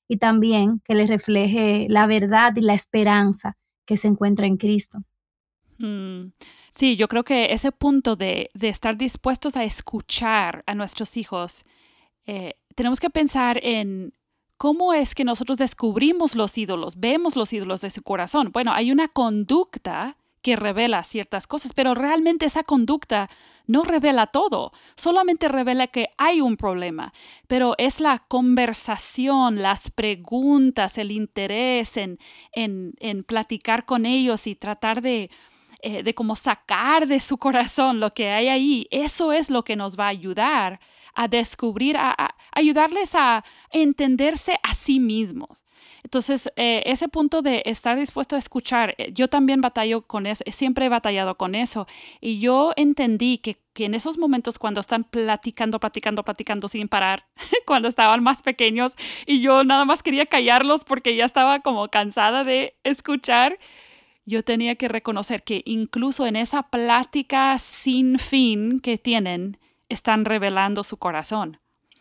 y 0.07 0.19
también 0.19 0.83
que 0.85 0.95
le 0.95 1.07
refleje 1.07 1.87
la 1.89 2.07
verdad 2.07 2.53
y 2.55 2.61
la 2.61 2.75
esperanza 2.75 3.57
que 3.87 3.97
se 3.97 4.09
encuentra 4.09 4.47
en 4.47 4.59
Cristo. 4.59 4.99
Mm. 5.79 6.33
Sí, 6.71 6.97
yo 6.97 7.09
creo 7.09 7.25
que 7.25 7.55
ese 7.55 7.73
punto 7.73 8.15
de, 8.15 8.51
estar 8.61 8.99
dispuestos 8.99 9.57
a 9.57 9.65
escuchar 9.65 10.65
a 10.67 10.75
nuestros 10.75 11.17
hijos 11.17 11.65
eh, 12.27 12.57
tenemos 12.75 13.01
que 13.01 13.09
pensar 13.09 13.59
en 13.63 14.13
cómo 14.59 14.93
es 14.93 15.15
que 15.15 15.25
nosotros 15.25 15.57
descubrimos 15.57 16.35
los 16.35 16.59
ídolos, 16.59 17.01
vemos 17.01 17.37
los 17.37 17.55
ídolos 17.55 17.81
de 17.81 17.89
su 17.89 18.03
corazón. 18.03 18.51
Bueno, 18.53 18.75
hay 18.75 18.93
una 18.93 19.09
conducta 19.09 20.19
que 20.47 20.55
revela 20.55 21.03
ciertas 21.03 21.49
cosas, 21.49 21.73
pero 21.73 21.93
realmente 21.97 22.47
esa 22.47 22.63
conducta 22.63 23.29
no 23.67 23.83
revela 23.83 24.29
todo, 24.29 24.71
solamente 24.95 25.49
revela 25.49 25.89
que 25.89 26.11
hay 26.19 26.41
un 26.41 26.57
problema, 26.57 27.13
pero 27.49 27.75
es 27.79 27.99
la 27.99 28.21
conversación, 28.29 29.61
las 29.61 29.91
preguntas, 29.91 30.99
el 30.99 31.11
interés 31.11 31.97
en, 31.97 32.21
en, 32.53 32.95
en 33.01 33.25
platicar 33.25 33.87
con 33.87 34.07
ellos 34.07 34.47
y 34.47 34.55
tratar 34.55 35.03
de, 35.03 35.31
eh, 35.83 36.05
de 36.05 36.15
sacar 36.37 37.09
de 37.09 37.19
su 37.19 37.39
corazón 37.39 37.99
lo 37.99 38.15
que 38.15 38.31
hay 38.31 38.47
ahí, 38.47 38.87
eso 38.93 39.33
es 39.33 39.51
lo 39.51 39.65
que 39.65 39.75
nos 39.75 39.99
va 39.99 40.05
a 40.05 40.11
ayudar 40.11 40.79
a 41.13 41.27
descubrir, 41.27 41.97
a, 41.97 42.37
ayudarles 42.53 43.17
a 43.17 43.43
entenderse 43.73 44.61
a 44.63 44.75
sí 44.75 45.01
mismos. 45.01 45.66
Entonces, 46.07 46.53
eh, 46.55 46.85
ese 46.87 47.09
punto 47.09 47.43
de 47.43 47.63
estar 47.67 47.99
dispuesto 47.99 48.37
a 48.37 48.39
escuchar, 48.39 48.95
eh, 48.97 49.11
yo 49.13 49.27
también 49.27 49.61
batallo 49.61 50.03
con 50.03 50.27
eso, 50.27 50.45
siempre 50.53 50.87
he 50.87 50.89
batallado 50.89 51.37
con 51.37 51.57
eso. 51.57 51.89
Y 52.21 52.39
yo 52.39 52.73
entendí 52.77 53.39
que, 53.39 53.59
que 53.73 53.87
en 53.87 53.95
esos 53.95 54.17
momentos 54.17 54.59
cuando 54.59 54.81
están 54.81 55.03
platicando, 55.03 55.81
platicando, 55.81 56.23
platicando 56.23 56.69
sin 56.69 56.87
parar, 56.87 57.27
cuando 57.67 57.89
estaban 57.89 58.23
más 58.23 58.43
pequeños 58.43 58.93
y 59.27 59.41
yo 59.41 59.65
nada 59.65 59.85
más 59.85 60.05
quería 60.05 60.27
callarlos 60.27 60.85
porque 60.85 61.17
ya 61.17 61.25
estaba 61.25 61.59
como 61.59 61.89
cansada 61.89 62.45
de 62.45 62.77
escuchar, 62.85 63.59
yo 64.27 64.45
tenía 64.45 64.77
que 64.77 64.87
reconocer 64.87 65.43
que 65.43 65.63
incluso 65.65 66.27
en 66.27 66.37
esa 66.37 66.65
plática 66.65 67.59
sin 67.59 68.21
fin 68.21 68.79
que 68.79 68.97
tienen, 68.97 69.59
están 69.89 70.25
revelando 70.25 70.85
su 70.85 70.97
corazón. 70.97 71.59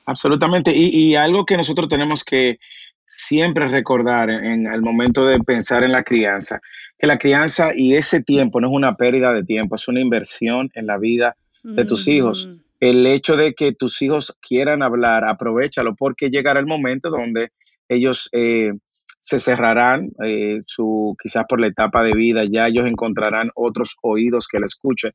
Absolutamente. 0.07 0.71
y 0.75 1.15
algo 1.15 1.45
que 1.45 1.57
nosotros 1.57 1.89
tenemos 1.89 2.23
que 2.23 2.59
siempre 3.05 3.67
recordar 3.67 4.29
en, 4.29 4.67
el 4.67 4.81
momento 4.81 5.25
de 5.25 5.39
pensar 5.39 5.83
en 5.83 5.91
la 5.91 6.03
crianza, 6.03 6.61
que 6.97 7.07
la 7.07 7.17
crianza 7.17 7.71
y 7.75 7.95
ese 7.95 8.21
tiempo 8.21 8.59
no 8.59 8.67
es 8.67 8.73
una 8.73 8.95
pérdida 8.95 9.33
de 9.33 9.43
tiempo, 9.43 9.75
es 9.75 9.87
una 9.87 9.99
inversión 9.99 10.69
en 10.73 10.87
la 10.87 10.97
vida 10.97 11.35
de 11.63 11.85
tus 11.85 12.07
hijos. 12.07 12.49
El 12.79 13.05
hecho 13.07 13.35
de 13.35 13.53
que 13.53 13.71
tus 13.73 14.01
hijos 14.01 14.37
quieran 14.41 14.83
hablar, 14.83 15.27
aprovechalo 15.27 15.95
porque 15.95 16.29
llegará 16.29 16.59
el 16.59 16.67
momento 16.67 17.09
donde 17.09 17.49
ellos 17.89 18.29
eh, 18.31 18.73
se 19.19 19.39
cerrarán, 19.39 20.11
eh, 20.23 20.59
su, 20.67 21.15
quizás 21.21 21.45
por 21.49 21.59
la 21.59 21.67
etapa 21.67 22.03
de 22.03 22.13
vida, 22.13 22.43
ya 22.45 22.67
ellos 22.67 22.85
encontrarán 22.85 23.49
otros 23.55 23.95
oídos 24.03 24.47
que 24.47 24.59
la 24.59 24.67
escuchen. 24.67 25.13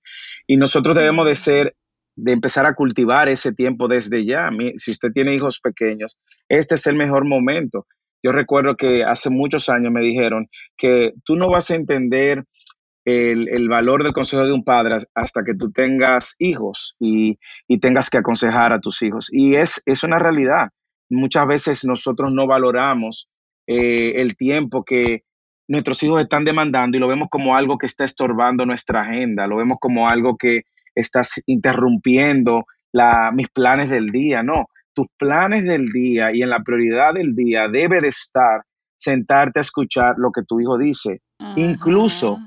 Y 0.48 0.57
nosotros 0.57 0.96
debemos 0.96 1.26
de 1.26 1.37
ser 1.37 1.76
de 2.22 2.33
empezar 2.33 2.66
a 2.66 2.74
cultivar 2.74 3.28
ese 3.28 3.52
tiempo 3.52 3.88
desde 3.88 4.24
ya. 4.24 4.50
Si 4.76 4.90
usted 4.90 5.11
tiene 5.12 5.35
hijos 5.35 5.61
pequeños, 5.61 6.18
este 6.48 6.74
es 6.74 6.87
el 6.87 6.96
mejor 6.96 7.26
momento. 7.26 7.87
Yo 8.22 8.33
recuerdo 8.33 8.76
que 8.76 9.02
hace 9.04 9.30
muchos 9.30 9.68
años 9.68 9.92
me 9.92 10.02
dijeron 10.02 10.48
que 10.76 11.12
tú 11.24 11.37
no 11.37 11.48
vas 11.48 11.70
a 11.70 11.74
entender 11.74 12.44
el, 13.06 13.68
valor 13.68 14.04
del 14.04 14.12
consejo 14.12 14.44
de 14.44 14.52
un 14.52 14.62
padre 14.62 14.98
hasta 15.14 15.42
que 15.42 15.54
tú 15.54 15.72
tengas 15.72 16.35
hijos 16.38 16.96
y, 17.00 17.38
tengas 17.80 18.11
que 18.11 18.18
aconsejar 18.18 18.72
a 18.72 18.80
tus 18.80 19.00
hijos. 19.02 19.28
Y 19.33 19.54
es, 19.56 19.80
es 19.87 20.04
una 20.04 20.18
realidad. 20.18 20.68
Muchas 21.09 21.46
veces 21.46 21.85
nosotros 21.85 22.30
no 22.33 22.46
valoramos 22.46 23.28
eh, 23.66 24.20
el 24.20 24.37
tiempo 24.37 24.85
que 24.85 25.22
nuestros 25.66 26.02
hijos 26.02 26.20
están 26.20 26.44
demandando 26.44 26.96
y 26.96 27.00
lo 27.00 27.09
vemos 27.09 27.28
como 27.30 27.56
algo 27.56 27.78
que 27.78 27.87
está 27.87 28.04
estorbando 28.04 28.66
nuestra 28.66 29.02
agenda, 29.02 29.46
lo 29.46 29.56
vemos 29.56 29.78
como 29.80 30.09
algo 30.09 30.37
que, 30.37 30.62
estás 30.94 31.33
interrumpiendo 31.46 32.64
la, 32.92 33.31
mis 33.33 33.48
planes 33.48 33.88
del 33.88 34.07
día. 34.09 34.42
No, 34.42 34.66
tus 34.94 35.07
planes 35.18 35.64
del 35.64 35.87
día 35.90 36.29
y 36.33 36.42
en 36.42 36.50
la 36.50 36.61
prioridad 36.61 37.14
del 37.14 37.35
día 37.35 37.68
debe 37.68 38.00
de 38.00 38.09
estar 38.09 38.62
sentarte 38.96 39.61
a 39.61 39.62
escuchar 39.62 40.14
lo 40.18 40.31
que 40.31 40.42
tu 40.46 40.61
hijo 40.61 40.76
dice. 40.76 41.20
Incluso, 41.57 42.38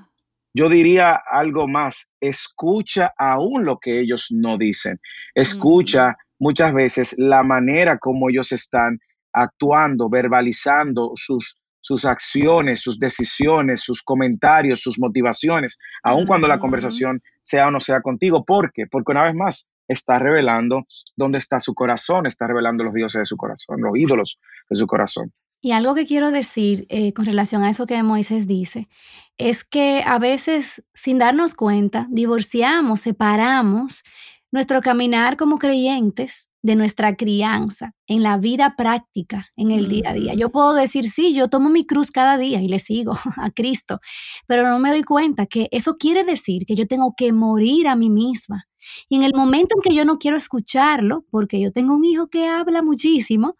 yo 0.53 0.69
diría 0.69 1.19
algo 1.31 1.67
más, 1.67 2.11
escucha 2.21 3.11
aún 3.17 3.65
lo 3.65 3.79
que 3.79 3.99
ellos 3.99 4.27
no 4.29 4.57
dicen. 4.57 4.99
Escucha 5.33 6.15
muchas 6.39 6.73
veces 6.73 7.15
la 7.17 7.41
manera 7.41 7.97
como 7.97 8.29
ellos 8.29 8.51
están 8.51 8.99
actuando, 9.33 10.09
verbalizando 10.09 11.13
sus 11.15 11.59
sus 11.83 12.05
acciones, 12.05 12.79
sus 12.81 12.97
decisiones, 12.97 13.81
sus 13.81 14.01
comentarios, 14.01 14.79
sus 14.79 14.97
motivaciones, 14.97 15.77
aun 16.01 16.25
cuando 16.25 16.47
la 16.47 16.57
conversación 16.57 17.21
sea 17.43 17.67
o 17.67 17.71
no 17.71 17.79
sea 17.79 18.01
contigo. 18.01 18.43
¿Por 18.43 18.71
qué? 18.73 18.85
Porque 18.89 19.11
una 19.11 19.23
vez 19.23 19.35
más 19.35 19.69
está 19.87 20.17
revelando 20.17 20.85
dónde 21.15 21.37
está 21.37 21.59
su 21.59 21.75
corazón, 21.75 22.25
está 22.25 22.47
revelando 22.47 22.83
los 22.83 22.93
dioses 22.93 23.19
de 23.19 23.25
su 23.25 23.37
corazón, 23.37 23.81
los 23.81 23.95
ídolos 23.95 24.39
de 24.69 24.75
su 24.75 24.87
corazón. 24.87 25.31
Y 25.61 25.71
algo 25.71 25.95
que 25.95 26.05
quiero 26.05 26.31
decir 26.31 26.85
eh, 26.89 27.13
con 27.13 27.25
relación 27.25 27.63
a 27.63 27.69
eso 27.69 27.85
que 27.85 28.01
Moisés 28.03 28.47
dice, 28.47 28.89
es 29.37 29.63
que 29.63 30.03
a 30.05 30.19
veces 30.19 30.83
sin 30.93 31.19
darnos 31.19 31.53
cuenta 31.53 32.07
divorciamos, 32.09 33.01
separamos 33.01 34.03
nuestro 34.51 34.81
caminar 34.81 35.37
como 35.37 35.57
creyentes 35.57 36.49
de 36.63 36.75
nuestra 36.75 37.15
crianza 37.15 37.93
en 38.07 38.23
la 38.23 38.37
vida 38.37 38.75
práctica, 38.77 39.49
en 39.57 39.71
el 39.71 39.89
día 39.89 40.09
a 40.09 40.13
día. 40.13 40.33
Yo 40.33 40.49
puedo 40.49 40.73
decir, 40.73 41.09
sí, 41.09 41.33
yo 41.33 41.49
tomo 41.49 41.69
mi 41.69 41.85
cruz 41.85 42.09
cada 42.09 42.37
día 42.37 42.61
y 42.61 42.69
le 42.69 42.79
sigo 42.79 43.13
a 43.37 43.51
Cristo, 43.51 43.99
pero 44.47 44.67
no 44.69 44.79
me 44.79 44.89
doy 44.89 45.03
cuenta 45.03 45.45
que 45.45 45.67
eso 45.71 45.97
quiere 45.97 46.23
decir 46.23 46.65
que 46.65 46.75
yo 46.75 46.87
tengo 46.87 47.13
que 47.15 47.33
morir 47.33 47.87
a 47.87 47.95
mí 47.95 48.09
misma. 48.09 48.65
Y 49.07 49.15
en 49.15 49.23
el 49.23 49.31
momento 49.33 49.75
en 49.75 49.81
que 49.81 49.95
yo 49.95 50.03
no 50.03 50.17
quiero 50.17 50.35
escucharlo, 50.35 51.25
porque 51.29 51.59
yo 51.59 51.71
tengo 51.71 51.93
un 51.93 52.03
hijo 52.03 52.27
que 52.27 52.47
habla 52.47 52.81
muchísimo, 52.81 53.55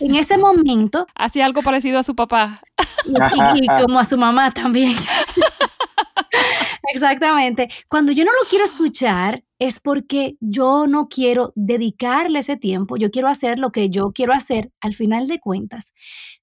en 0.00 0.16
ese 0.16 0.38
momento... 0.38 1.06
Hacía 1.14 1.44
algo 1.44 1.62
parecido 1.62 1.98
a 1.98 2.02
su 2.02 2.14
papá. 2.14 2.60
y 3.54 3.66
como 3.82 3.98
a 3.98 4.04
su 4.04 4.16
mamá 4.16 4.52
también. 4.52 4.96
Exactamente. 6.92 7.68
Cuando 7.88 8.12
yo 8.12 8.24
no 8.24 8.32
lo 8.32 8.48
quiero 8.48 8.64
escuchar 8.64 9.44
es 9.60 9.80
porque 9.80 10.36
yo 10.40 10.86
no 10.86 11.08
quiero 11.08 11.52
dedicarle 11.56 12.38
ese 12.38 12.56
tiempo, 12.56 12.96
yo 12.96 13.10
quiero 13.10 13.26
hacer 13.26 13.58
lo 13.58 13.72
que 13.72 13.90
yo 13.90 14.12
quiero 14.12 14.32
hacer. 14.32 14.70
Al 14.80 14.94
final 14.94 15.26
de 15.26 15.40
cuentas, 15.40 15.92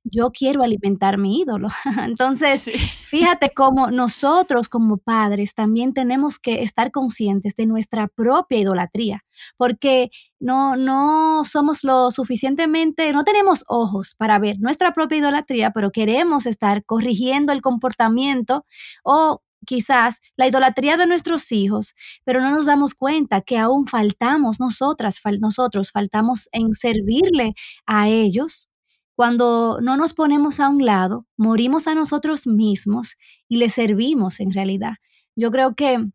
yo 0.03 0.31
quiero 0.31 0.63
alimentar 0.63 1.17
mi 1.17 1.39
ídolo. 1.39 1.69
Entonces, 2.05 2.69
fíjate 3.03 3.51
cómo 3.55 3.89
nosotros 3.89 4.67
como 4.67 4.97
padres 4.97 5.53
también 5.53 5.93
tenemos 5.93 6.39
que 6.39 6.63
estar 6.63 6.91
conscientes 6.91 7.55
de 7.55 7.65
nuestra 7.67 8.07
propia 8.09 8.59
idolatría, 8.59 9.23
porque 9.57 10.09
no, 10.39 10.75
no 10.75 11.43
somos 11.45 11.85
lo 11.85 12.11
suficientemente, 12.11 13.13
no 13.13 13.23
tenemos 13.23 13.63
ojos 13.67 14.13
para 14.15 14.39
ver 14.39 14.59
nuestra 14.59 14.93
propia 14.93 15.19
idolatría, 15.19 15.71
pero 15.71 15.91
queremos 15.91 16.45
estar 16.45 16.83
corrigiendo 16.83 17.53
el 17.53 17.61
comportamiento 17.61 18.65
o 19.03 19.41
quizás 19.65 20.21
la 20.37 20.47
idolatría 20.47 20.97
de 20.97 21.07
nuestros 21.07 21.51
hijos, 21.51 21.95
pero 22.23 22.41
no 22.41 22.51
nos 22.51 22.65
damos 22.65 22.93
cuenta 22.93 23.41
que 23.41 23.57
aún 23.57 23.87
faltamos 23.87 24.59
nosotras, 24.59 25.19
nosotros 25.39 25.91
faltamos 25.91 26.49
en 26.51 26.73
servirle 26.73 27.53
a 27.85 28.09
ellos. 28.09 28.69
Cuando 29.15 29.79
no 29.81 29.97
nos 29.97 30.13
ponemos 30.13 30.59
a 30.59 30.69
un 30.69 30.85
lado, 30.85 31.25
morimos 31.37 31.87
a 31.87 31.95
nosotros 31.95 32.47
mismos 32.47 33.17
y 33.47 33.57
le 33.57 33.69
servimos 33.69 34.39
en 34.39 34.51
realidad. 34.53 34.95
Yo 35.35 35.51
creo 35.51 35.75
que 35.75 36.05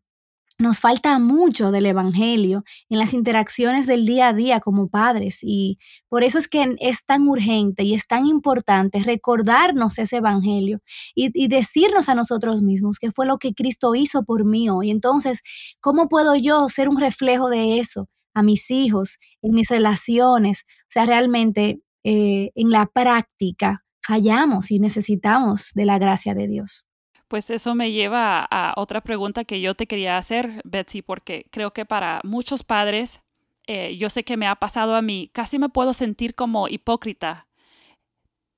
nos 0.61 0.79
falta 0.79 1.17
mucho 1.19 1.71
del 1.71 1.87
Evangelio 1.87 2.63
en 2.89 2.99
las 2.99 3.13
interacciones 3.13 3.87
del 3.87 4.05
día 4.05 4.29
a 4.29 4.33
día 4.33 4.59
como 4.59 4.89
padres 4.89 5.39
y 5.41 5.77
por 6.07 6.23
eso 6.23 6.37
es 6.37 6.47
que 6.47 6.75
es 6.79 7.03
tan 7.03 7.27
urgente 7.27 7.83
y 7.83 7.93
es 7.93 8.07
tan 8.07 8.27
importante 8.27 8.99
recordarnos 9.03 9.97
ese 9.97 10.17
Evangelio 10.17 10.79
y, 11.15 11.47
decirnos 11.47 12.09
a 12.09 12.15
nosotros 12.15 12.61
mismos 12.61 12.99
qué 12.99 13.11
fue 13.11 13.25
lo 13.25 13.39
que 13.39 13.53
Cristo 13.53 13.95
hizo 13.95 14.23
por 14.23 14.45
mí 14.45 14.69
hoy. 14.69 14.91
Entonces, 14.91 15.41
¿cómo 15.79 16.07
puedo 16.07 16.35
yo 16.35 16.69
ser 16.69 16.87
un 16.87 16.99
reflejo 16.99 17.49
de 17.49 17.79
eso 17.79 18.07
a 18.33 18.43
mis 18.43 18.69
hijos, 18.69 19.17
en 19.41 19.53
mis 19.53 19.67
relaciones? 19.69 20.65
O 20.83 20.89
sea, 20.89 21.05
realmente 21.05 21.81
eh, 22.03 22.51
en 22.55 22.69
la 22.69 22.85
práctica 22.85 23.83
fallamos 24.01 24.71
y 24.71 24.79
necesitamos 24.79 25.71
de 25.73 25.85
la 25.85 25.99
gracia 25.99 26.35
de 26.35 26.47
Dios. 26.47 26.85
Pues 27.31 27.49
eso 27.49 27.75
me 27.75 27.93
lleva 27.93 28.45
a, 28.51 28.73
otra 28.75 28.99
pregunta 28.99 29.45
que 29.45 29.61
yo 29.61 29.73
te 29.73 29.87
quería 29.87 30.17
hacer, 30.17 30.61
Betsy, 30.65 31.01
porque 31.01 31.45
creo 31.49 31.71
que 31.71 31.85
para 31.85 32.19
muchos 32.25 32.63
padres, 32.63 33.21
eh, 33.67 33.95
yo 33.95 34.09
sé 34.09 34.25
que 34.25 34.35
me 34.35 34.47
ha 34.47 34.55
pasado 34.55 34.95
a 34.95 35.01
mí, 35.01 35.29
casi 35.31 35.57
me 35.57 35.69
puedo 35.69 35.93
sentir 35.93 36.35
como 36.35 36.67
hipócrita, 36.67 37.47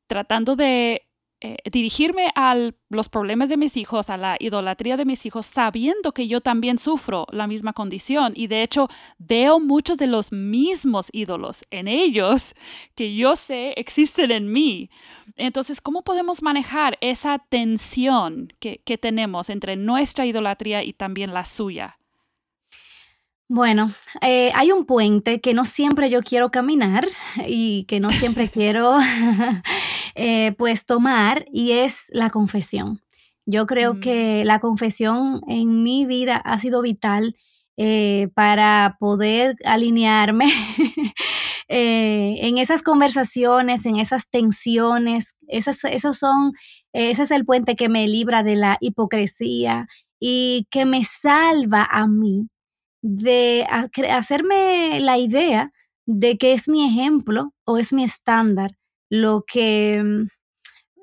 tratando 0.07 0.55
de 0.55 1.03
eh, 1.45 1.57
dirigirme 1.69 2.31
a 2.35 2.55
los 2.87 3.09
problemas 3.09 3.49
de 3.49 3.57
mis 3.57 3.75
hijos, 3.75 4.09
a 4.09 4.15
la 4.15 4.37
idolatría 4.39 4.95
de 4.95 5.03
mis 5.03 5.25
hijos, 5.25 5.45
sabiendo 5.45 6.13
que 6.13 6.29
yo 6.29 6.39
también 6.39 6.77
sufro 6.77 7.27
la 7.31 7.47
misma 7.47 7.73
condición 7.73 8.31
y 8.33 8.47
de 8.47 8.63
hecho 8.63 8.87
veo 9.17 9.59
muchos 9.59 9.97
de 9.97 10.07
los 10.07 10.31
mismos 10.31 11.09
ídolos 11.11 11.65
en 11.69 11.89
ellos 11.89 12.55
que 12.95 13.13
yo 13.13 13.35
sé 13.35 13.73
existen 13.75 14.31
en 14.31 14.53
mí. 14.53 14.89
Entonces, 15.35 15.81
¿cómo 15.81 16.05
podemos 16.05 16.41
manejar 16.41 16.97
esa 17.01 17.39
tensión 17.39 18.53
que, 18.61 18.81
que 18.85 18.97
tenemos 18.97 19.49
entre 19.49 19.75
nuestra 19.75 20.25
idolatría 20.25 20.81
y 20.85 20.93
también 20.93 21.33
la 21.33 21.45
suya? 21.45 21.97
Bueno, 23.49 23.93
eh, 24.21 24.51
hay 24.55 24.71
un 24.71 24.85
puente 24.85 25.41
que 25.41 25.53
no 25.53 25.65
siempre 25.65 26.09
yo 26.09 26.21
quiero 26.21 26.49
caminar 26.49 27.05
y 27.45 27.83
que 27.83 27.99
no 27.99 28.09
siempre 28.09 28.49
quiero 28.49 28.97
eh, 30.15 30.53
pues 30.57 30.85
tomar 30.85 31.45
y 31.51 31.71
es 31.71 32.05
la 32.09 32.29
confesión. 32.29 33.01
Yo 33.45 33.65
creo 33.65 33.95
mm. 33.95 33.99
que 33.99 34.45
la 34.45 34.59
confesión 34.59 35.41
en 35.47 35.83
mi 35.83 36.05
vida 36.05 36.37
ha 36.37 36.59
sido 36.59 36.81
vital 36.81 37.35
eh, 37.77 38.29
para 38.35 38.97
poder 38.99 39.55
alinearme 39.65 40.45
en 41.67 42.57
esas 42.57 42.83
conversaciones, 42.83 43.85
en 43.85 43.97
esas 43.97 44.29
tensiones. 44.29 45.37
Esas, 45.47 45.83
esos 45.85 46.17
son, 46.17 46.53
ese 46.93 47.23
es 47.23 47.31
el 47.31 47.45
puente 47.45 47.75
que 47.75 47.89
me 47.89 48.07
libra 48.07 48.43
de 48.43 48.55
la 48.55 48.77
hipocresía 48.79 49.87
y 50.19 50.67
que 50.69 50.85
me 50.85 51.03
salva 51.03 51.87
a 51.89 52.07
mí 52.07 52.47
de 53.01 53.67
hacerme 54.09 54.99
la 55.01 55.17
idea 55.17 55.71
de 56.05 56.37
que 56.37 56.53
es 56.53 56.67
mi 56.67 56.85
ejemplo 56.85 57.53
o 57.65 57.77
es 57.77 57.91
mi 57.91 58.03
estándar 58.03 58.71
lo 59.13 59.43
que 59.45 60.01
mm, 60.03 60.27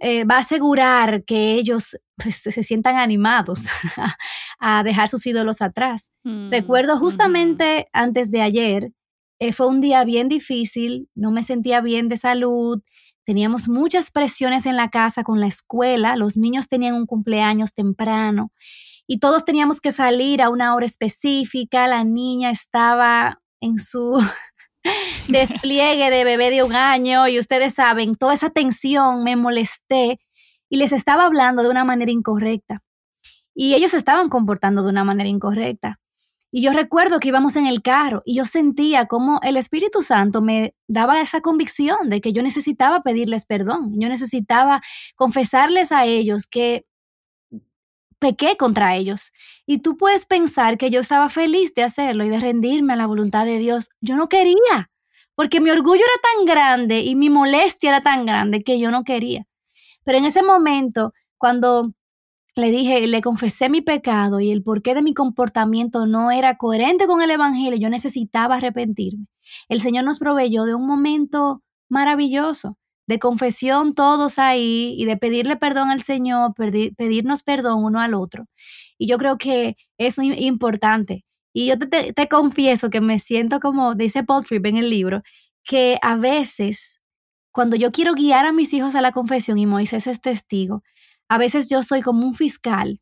eh, 0.00 0.24
va 0.24 0.36
a 0.36 0.40
asegurar 0.40 1.24
que 1.24 1.52
ellos 1.54 1.96
pues, 2.16 2.36
se 2.42 2.62
sientan 2.64 2.96
animados 2.96 3.60
a 4.58 4.82
dejar 4.82 5.08
sus 5.08 5.24
ídolos 5.26 5.62
atrás. 5.62 6.10
Mm, 6.24 6.50
Recuerdo 6.50 6.96
justamente 6.98 7.88
antes 7.92 8.32
de 8.32 8.42
ayer, 8.42 8.90
eh, 9.38 9.52
fue 9.52 9.68
un 9.68 9.80
día 9.80 10.02
bien 10.04 10.28
difícil, 10.28 11.08
no 11.14 11.30
me 11.30 11.44
sentía 11.44 11.80
bien 11.80 12.08
de 12.08 12.16
salud, 12.16 12.82
teníamos 13.24 13.68
muchas 13.68 14.10
presiones 14.10 14.66
en 14.66 14.76
la 14.76 14.88
casa 14.90 15.22
con 15.22 15.38
la 15.38 15.46
escuela, 15.46 16.16
los 16.16 16.36
niños 16.36 16.66
tenían 16.66 16.96
un 16.96 17.06
cumpleaños 17.06 17.72
temprano 17.74 18.50
y 19.06 19.20
todos 19.20 19.44
teníamos 19.44 19.80
que 19.80 19.92
salir 19.92 20.42
a 20.42 20.50
una 20.50 20.74
hora 20.74 20.86
específica. 20.86 21.86
La 21.86 22.02
niña 22.02 22.50
estaba 22.50 23.40
en 23.60 23.78
su 23.78 24.20
despliegue 25.28 26.10
de 26.10 26.24
bebé 26.24 26.50
de 26.50 26.62
un 26.62 26.74
año 26.74 27.28
y 27.28 27.38
ustedes 27.38 27.74
saben, 27.74 28.14
toda 28.14 28.34
esa 28.34 28.50
tensión 28.50 29.22
me 29.22 29.36
molesté 29.36 30.18
y 30.68 30.76
les 30.76 30.92
estaba 30.92 31.26
hablando 31.26 31.62
de 31.62 31.70
una 31.70 31.84
manera 31.84 32.10
incorrecta. 32.10 32.82
Y 33.54 33.74
ellos 33.74 33.94
estaban 33.94 34.28
comportando 34.28 34.82
de 34.82 34.90
una 34.90 35.04
manera 35.04 35.28
incorrecta. 35.28 35.98
Y 36.52 36.62
yo 36.62 36.72
recuerdo 36.72 37.20
que 37.20 37.28
íbamos 37.28 37.54
en 37.54 37.66
el 37.66 37.80
carro 37.80 38.22
y 38.24 38.34
yo 38.34 38.44
sentía 38.44 39.06
como 39.06 39.38
el 39.42 39.56
Espíritu 39.56 40.02
Santo 40.02 40.42
me 40.42 40.74
daba 40.88 41.20
esa 41.20 41.40
convicción 41.40 42.08
de 42.08 42.20
que 42.20 42.32
yo 42.32 42.42
necesitaba 42.42 43.02
pedirles 43.02 43.46
perdón, 43.46 43.94
yo 44.00 44.08
necesitaba 44.08 44.80
confesarles 45.14 45.92
a 45.92 46.06
ellos 46.06 46.46
que 46.46 46.86
pequé 48.20 48.56
contra 48.56 48.94
ellos. 48.94 49.32
Y 49.66 49.78
tú 49.78 49.96
puedes 49.96 50.26
pensar 50.26 50.78
que 50.78 50.90
yo 50.90 51.00
estaba 51.00 51.28
feliz 51.28 51.74
de 51.74 51.82
hacerlo 51.82 52.24
y 52.24 52.28
de 52.28 52.38
rendirme 52.38 52.92
a 52.92 52.96
la 52.96 53.06
voluntad 53.06 53.44
de 53.46 53.58
Dios. 53.58 53.88
Yo 54.00 54.16
no 54.16 54.28
quería, 54.28 54.90
porque 55.34 55.60
mi 55.60 55.70
orgullo 55.70 56.02
era 56.02 56.36
tan 56.36 56.46
grande 56.46 57.00
y 57.00 57.16
mi 57.16 57.30
molestia 57.30 57.90
era 57.90 58.02
tan 58.02 58.26
grande 58.26 58.62
que 58.62 58.78
yo 58.78 58.92
no 58.92 59.02
quería. 59.02 59.46
Pero 60.04 60.18
en 60.18 60.26
ese 60.26 60.42
momento, 60.42 61.12
cuando 61.38 61.92
le 62.56 62.70
dije, 62.70 63.06
le 63.06 63.22
confesé 63.22 63.68
mi 63.68 63.80
pecado 63.80 64.40
y 64.40 64.50
el 64.50 64.62
porqué 64.62 64.94
de 64.94 65.02
mi 65.02 65.14
comportamiento 65.14 66.06
no 66.06 66.30
era 66.30 66.56
coherente 66.56 67.06
con 67.06 67.22
el 67.22 67.30
Evangelio, 67.30 67.78
yo 67.78 67.90
necesitaba 67.90 68.56
arrepentirme. 68.56 69.26
El 69.68 69.80
Señor 69.80 70.04
nos 70.04 70.18
proveyó 70.18 70.64
de 70.64 70.74
un 70.74 70.86
momento 70.86 71.62
maravilloso 71.88 72.76
de 73.10 73.18
confesión 73.18 73.92
todos 73.92 74.38
ahí 74.38 74.94
y 74.96 75.04
de 75.04 75.16
pedirle 75.16 75.56
perdón 75.56 75.90
al 75.90 76.00
Señor, 76.00 76.54
pedirnos 76.54 77.42
perdón 77.42 77.82
uno 77.82 78.00
al 78.00 78.14
otro. 78.14 78.46
Y 78.98 79.08
yo 79.08 79.18
creo 79.18 79.36
que 79.36 79.76
es 79.98 80.16
importante. 80.18 81.24
Y 81.52 81.66
yo 81.66 81.76
te, 81.76 82.12
te, 82.12 82.28
confieso 82.28 82.88
que 82.88 83.00
me 83.00 83.18
siento 83.18 83.58
como, 83.58 83.96
dice 83.96 84.22
Paul 84.22 84.44
Tripp 84.44 84.64
en 84.66 84.76
el 84.76 84.90
libro, 84.90 85.22
que 85.64 85.98
a 86.02 86.16
veces 86.16 87.00
cuando 87.50 87.74
yo 87.74 87.90
quiero 87.90 88.14
guiar 88.14 88.46
a 88.46 88.52
mis 88.52 88.72
hijos 88.72 88.94
a 88.94 89.00
la 89.00 89.10
confesión 89.10 89.58
y 89.58 89.66
Moisés 89.66 90.06
es 90.06 90.20
testigo, 90.20 90.84
a 91.28 91.36
veces 91.36 91.68
yo 91.68 91.82
soy 91.82 92.02
como 92.02 92.24
un 92.24 92.34
fiscal, 92.34 93.00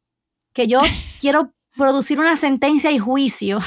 que 0.54 0.68
yo 0.68 0.80
quiero 1.20 1.52
producir 1.76 2.18
una 2.18 2.36
sentencia 2.36 2.90
y 2.90 2.98
juicio, 2.98 3.58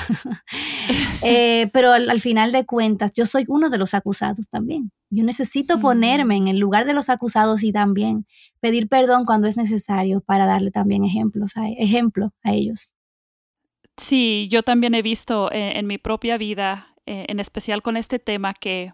eh, 1.23 1.69
pero 1.73 1.91
al, 1.91 2.21
final 2.21 2.51
de 2.51 2.65
cuentas 2.65 3.11
yo 3.13 3.25
soy 3.25 3.45
uno 3.47 3.69
de 3.69 3.77
los 3.77 3.93
acusados 3.93 4.47
también. 4.49 4.91
Yo 5.09 5.23
necesito 5.23 5.79
ponerme 5.79 6.37
en 6.37 6.47
el 6.47 6.57
lugar 6.57 6.85
de 6.85 6.93
los 6.93 7.09
acusados 7.09 7.63
y 7.63 7.71
también 7.71 8.25
pedir 8.59 8.87
perdón 8.87 9.25
cuando 9.25 9.47
es 9.47 9.57
necesario 9.57 10.21
para 10.21 10.45
darle 10.45 10.71
también 10.71 11.03
ejemplos 11.03 11.57
a, 11.57 11.67
ejemplo 11.69 12.31
a 12.43 12.53
ellos. 12.53 12.89
Sí, 13.97 14.47
yo 14.49 14.63
también 14.63 14.95
he 14.95 15.01
visto 15.01 15.51
eh, 15.51 15.77
en 15.77 15.85
mi 15.85 15.97
propia 15.97 16.37
vida, 16.37 16.95
eh, 17.05 17.25
en 17.27 17.39
especial 17.39 17.81
con 17.81 17.97
este 17.97 18.19
tema, 18.19 18.53
que 18.53 18.93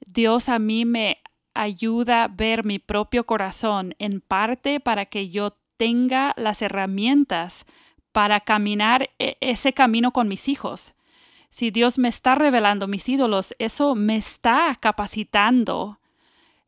Dios 0.00 0.48
a 0.48 0.58
mí 0.58 0.84
me 0.84 1.18
ayuda 1.52 2.24
a 2.24 2.28
ver 2.28 2.64
mi 2.64 2.78
propio 2.78 3.26
corazón 3.26 3.94
en 3.98 4.20
parte 4.20 4.78
para 4.80 5.06
que 5.06 5.30
yo 5.30 5.58
tenga 5.76 6.32
las 6.36 6.62
herramientas 6.62 7.66
para 8.12 8.40
caminar 8.40 9.10
ese 9.18 9.72
camino 9.72 10.12
con 10.12 10.28
mis 10.28 10.48
hijos 10.48 10.94
si 11.50 11.70
Dios 11.70 11.98
me 11.98 12.08
está 12.08 12.36
revelando 12.36 12.86
mis 12.86 13.08
ídolos, 13.08 13.54
eso 13.58 13.94
me 13.94 14.16
está 14.16 14.76
capacitando. 14.80 15.98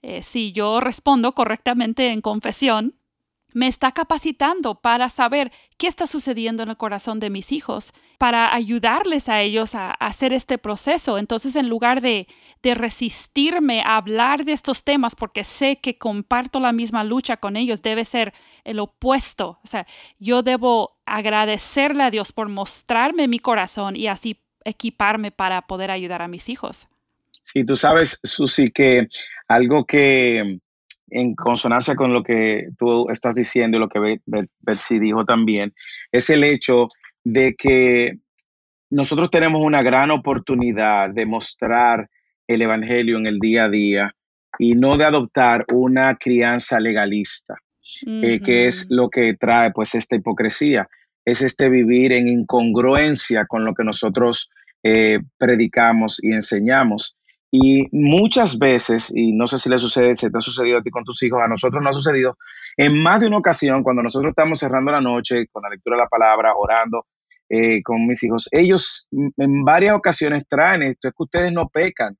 Eh, 0.03 0.23
si 0.23 0.53
yo 0.53 0.81
respondo 0.81 1.33
correctamente 1.33 2.11
en 2.11 2.21
confesión, 2.21 2.97
me 3.55 3.69
está 3.69 3.93
capacitando 3.93 4.77
para 4.77 5.09
saber 5.09 5.53
qué 5.77 5.87
está 5.87 6.07
sucediendo 6.07 6.63
en 6.63 6.71
el 6.71 6.77
corazón 6.77 7.21
de 7.21 7.31
mis 7.31 7.53
hijos, 7.53 7.93
para 8.19 8.55
ayudarles 8.55 9.29
a 9.29 9.43
ellos 9.43 9.75
a, 9.75 9.91
hacer 9.93 10.33
este 10.33 10.59
proceso. 10.59 11.19
Entonces, 11.19 11.55
en 11.57 11.69
lugar 11.69 12.01
de, 12.01 12.27
de, 12.63 12.75
resistirme 12.75 13.83
a 13.83 13.97
hablar 13.97 14.45
de 14.45 14.53
estos 14.53 14.85
temas 14.85 15.15
porque 15.15 15.45
sé 15.45 15.77
que 15.77 15.99
comparto 15.99 16.61
la 16.61 16.73
misma 16.73 17.05
lucha 17.05 17.37
con 17.37 17.57
ellos, 17.57 17.83
debe 17.83 18.05
ser 18.05 18.33
el 18.65 18.79
opuesto. 18.79 19.59
O 19.65 19.67
sea, 19.67 19.87
yo 20.19 20.43
debo 20.43 20.99
agradecerle 21.05 22.05
a 22.05 22.11
Dios 22.11 22.33
por 22.33 22.49
mostrarme 22.49 23.29
mi 23.29 23.39
corazón 23.39 23.97
y 23.97 24.07
así 24.07 24.41
equiparme 24.65 25.31
para 25.31 25.63
poder 25.63 25.91
ayudar 25.91 26.23
a 26.23 26.29
mis 26.29 26.49
hijos. 26.49 26.89
Sí, 27.43 27.65
tú 27.65 27.77
sabes, 27.77 28.21
Susi, 28.23 28.71
que 28.71 29.09
algo 29.49 29.85
que 29.85 30.59
en 31.13 31.35
consonancia 31.35 31.95
con 31.95 32.13
lo 32.13 32.23
que 32.23 32.69
tú 32.79 33.09
estás 33.11 33.35
diciendo 33.35 33.77
y 33.77 33.81
lo 33.81 33.89
que 33.89 34.21
Betsy 34.61 34.99
dijo 34.99 35.25
también, 35.25 35.75
es 36.11 36.31
el 36.31 36.43
hecho 36.43 36.89
de 37.23 37.55
que 37.55 38.19
nosotros 38.91 39.31
tenemos 39.31 39.61
una 39.63 39.83
gran 39.83 40.11
oportunidad 40.11 41.11
de 41.11 41.27
mostrar 41.27 42.09
el 42.47 42.63
Evangelio 42.63 43.19
en 43.19 43.27
el 43.27 43.39
día 43.39 43.65
a 43.65 43.69
día 43.69 44.15
y 44.59 44.75
no 44.75 44.97
de 44.97 45.05
adoptar 45.05 45.65
una 45.73 46.17
crianza 46.17 46.79
legalista, 46.81 47.57
eh, 48.07 48.41
que 48.41 48.67
es 48.67 48.87
lo 48.91 49.09
que 49.09 49.35
trae 49.35 49.71
pues 49.71 49.95
esta 49.95 50.17
hipocresía 50.17 50.89
es 51.25 51.43
este 51.43 51.71
vivir 51.71 52.13
en 52.13 52.29
incongruencia 52.29 53.47
con 53.47 53.65
lo 53.65 53.75
que 53.75 53.85
nosotros 53.85 54.51
eh, 54.83 55.21
predicamos 55.39 56.19
y 56.23 56.33
enseñamos. 56.33 57.17
Y 57.51 57.87
muchas 57.93 58.59
veces, 58.59 59.13
y 59.15 59.33
no 59.33 59.47
sé 59.47 59.59
si 59.59 59.69
le 59.69 59.79
sucede, 59.79 60.17
si 60.17 60.31
te 60.31 60.39
ha 60.39 60.41
sucedido 60.41 60.79
a 60.79 60.83
ti 60.83 60.91
con 60.91 61.05
tus 61.05 61.23
hijos, 61.23 61.41
a 61.45 61.49
nosotros 61.49 61.83
no 61.83 61.91
ha 61.91 61.95
sucedido, 61.95 62.39
en 62.77 63.03
más 63.03 63.21
de 63.21 63.27
una 63.27 63.39
ocasión, 63.39 63.83
cuando 63.83 64.03
nosotros 64.03 64.31
estamos 64.31 64.59
cerrando 64.59 64.91
la 64.91 65.03
noche 65.03 65.47
con 65.53 65.63
la 65.63 65.69
lectura 65.69 65.97
de 65.97 66.03
la 66.03 66.09
palabra, 66.09 66.55
orando 66.57 67.07
eh, 67.51 67.83
con 67.83 68.07
mis 68.07 68.23
hijos, 68.23 68.49
ellos 68.51 69.07
en 69.11 69.65
varias 69.65 69.95
ocasiones 69.95 70.45
traen 70.49 70.83
esto, 70.83 71.09
es 71.09 71.15
que 71.15 71.23
ustedes 71.23 71.53
no 71.53 71.69
pecan, 71.69 72.17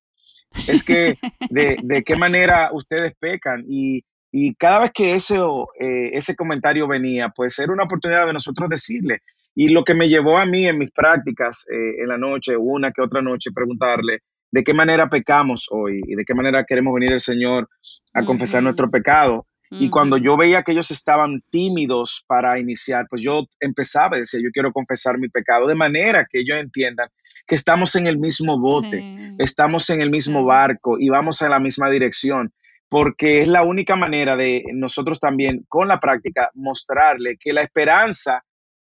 es 0.67 0.83
que 0.83 1.17
de, 1.49 1.77
de 1.81 2.03
qué 2.03 2.15
manera 2.15 2.69
ustedes 2.71 3.13
pecan. 3.19 3.65
Y 3.67 4.03
y 4.35 4.55
cada 4.55 4.79
vez 4.79 4.91
que 4.91 5.13
ese, 5.13 5.35
eh, 5.79 6.09
ese 6.13 6.35
comentario 6.35 6.87
venía, 6.87 7.29
pues 7.29 7.59
era 7.59 7.71
una 7.71 7.83
oportunidad 7.83 8.25
de 8.25 8.33
nosotros 8.33 8.67
decirle. 8.67 9.19
Y 9.53 9.67
lo 9.67 9.83
que 9.83 9.93
me 9.93 10.09
llevó 10.09 10.39
a 10.39 10.45
mí 10.47 10.65
en 10.65 10.79
mis 10.79 10.89
prácticas 10.89 11.63
eh, 11.71 12.01
en 12.01 12.07
la 12.07 12.17
noche, 12.17 12.57
una 12.57 12.91
que 12.91 13.03
otra 13.03 13.21
noche, 13.21 13.51
preguntarle 13.53 14.21
de 14.51 14.63
qué 14.63 14.73
manera 14.73 15.07
pecamos 15.07 15.67
hoy 15.69 16.01
y 16.07 16.15
de 16.15 16.25
qué 16.25 16.33
manera 16.33 16.65
queremos 16.67 16.95
venir 16.95 17.13
el 17.13 17.21
Señor 17.21 17.69
a 18.11 18.25
confesar 18.25 18.63
nuestro 18.63 18.89
pecado. 18.89 19.45
Y 19.69 19.89
cuando 19.89 20.17
yo 20.17 20.35
veía 20.35 20.63
que 20.63 20.71
ellos 20.71 20.89
estaban 20.89 21.41
tímidos 21.51 22.23
para 22.27 22.59
iniciar, 22.59 23.05
pues 23.09 23.21
yo 23.21 23.45
empezaba 23.59 24.15
a 24.15 24.19
decir, 24.19 24.41
yo 24.43 24.49
quiero 24.51 24.71
confesar 24.71 25.19
mi 25.19 25.29
pecado 25.29 25.67
de 25.67 25.75
manera 25.75 26.27
que 26.29 26.39
ellos 26.39 26.59
entiendan 26.59 27.07
que 27.47 27.55
estamos 27.55 27.95
en 27.95 28.07
el 28.07 28.17
mismo 28.17 28.59
bote, 28.59 29.03
estamos 29.39 29.89
en 29.91 30.01
el 30.01 30.11
mismo 30.11 30.45
barco 30.45 30.99
y 30.99 31.09
vamos 31.09 31.41
en 31.41 31.49
la 31.49 31.59
misma 31.59 31.89
dirección 31.89 32.51
porque 32.93 33.41
es 33.41 33.47
la 33.47 33.63
única 33.63 33.95
manera 33.95 34.35
de 34.35 34.65
nosotros 34.71 35.19
también 35.19 35.65
con 35.67 35.87
la 35.87 35.99
práctica 35.99 36.51
mostrarle 36.53 37.37
que 37.39 37.51
la 37.51 37.63
esperanza 37.63 38.43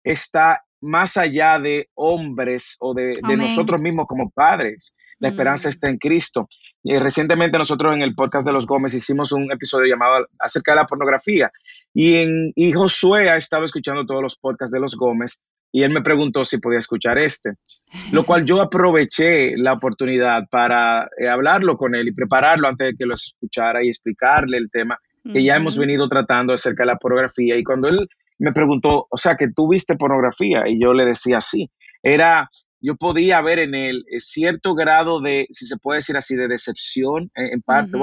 está 0.04 0.61
más 0.82 1.16
allá 1.16 1.59
de 1.59 1.88
hombres 1.94 2.76
o 2.80 2.92
de, 2.92 3.14
nosotros 3.22 3.80
mismos 3.80 4.04
como 4.06 4.28
padres. 4.28 4.94
La 5.18 5.28
esperanza 5.30 5.68
mm. 5.68 5.70
está 5.70 5.88
en 5.88 5.96
Cristo. 5.96 6.46
Y 6.82 6.98
recientemente 6.98 7.56
nosotros 7.56 7.94
en 7.94 8.02
el 8.02 8.14
podcast 8.14 8.46
de 8.46 8.52
los 8.52 8.66
Gómez 8.66 8.92
hicimos 8.92 9.32
un 9.32 9.50
episodio 9.50 9.87
llamado 9.87 10.26
acerca 10.40 10.72
de 10.72 10.76
la 10.76 10.87
pornografía. 10.87 11.50
Y, 11.94 12.16
en, 12.16 12.52
y 12.54 12.72
Josué 12.74 13.30
ha 13.30 13.38
estado 13.38 13.64
escuchando 13.64 14.04
todos 14.04 14.22
los 14.22 14.37
podcasts 14.37 14.74
de 14.74 14.80
los 14.80 14.94
Gómez 14.94 15.40
y 15.76 15.82
él 15.82 15.90
me 15.90 16.00
preguntó 16.00 16.42
si 16.42 16.56
podía 16.56 16.78
escuchar 16.78 17.18
este, 17.18 17.50
lo 18.12 18.24
cual 18.24 18.46
yo 18.46 18.62
aproveché 18.62 19.58
la 19.58 19.74
oportunidad 19.74 20.44
para 20.50 21.06
eh, 21.18 21.28
hablarlo 21.28 21.76
con 21.76 21.94
él 21.94 22.08
y 22.08 22.14
prepararlo 22.14 22.66
antes 22.66 22.86
de 22.92 22.96
que 22.96 23.04
lo 23.04 23.12
escuchara 23.12 23.84
y 23.84 23.88
explicarle 23.88 24.56
el 24.56 24.70
tema 24.70 24.98
que 25.30 25.42
ya 25.42 25.56
hemos 25.56 25.76
venido 25.76 26.08
tratando 26.08 26.54
acerca 26.54 26.84
de 26.84 26.92
la 26.92 26.96
pornografía. 26.96 27.56
Y 27.56 27.64
cuando 27.64 27.88
él 27.88 28.08
me 28.38 28.52
preguntó, 28.52 29.06
o 29.10 29.16
sea, 29.18 29.34
que 29.34 29.48
tú 29.48 29.68
viste 29.68 29.96
pornografía, 29.96 30.68
y 30.68 30.80
yo 30.80 30.94
le 30.94 31.04
decía 31.04 31.40
sí, 31.42 31.68
era, 32.02 32.48
yo 32.80 32.94
podía 32.94 33.42
ver 33.42 33.58
en 33.58 33.74
él 33.74 34.04
eh, 34.10 34.20
cierto 34.20 34.74
grado 34.74 35.20
de, 35.20 35.46
si 35.50 35.66
se 35.66 35.76
puede 35.76 35.98
decir 35.98 36.16
así, 36.16 36.36
de 36.36 36.48
decepción 36.48 37.30
en, 37.34 37.60
parte, 37.60 37.98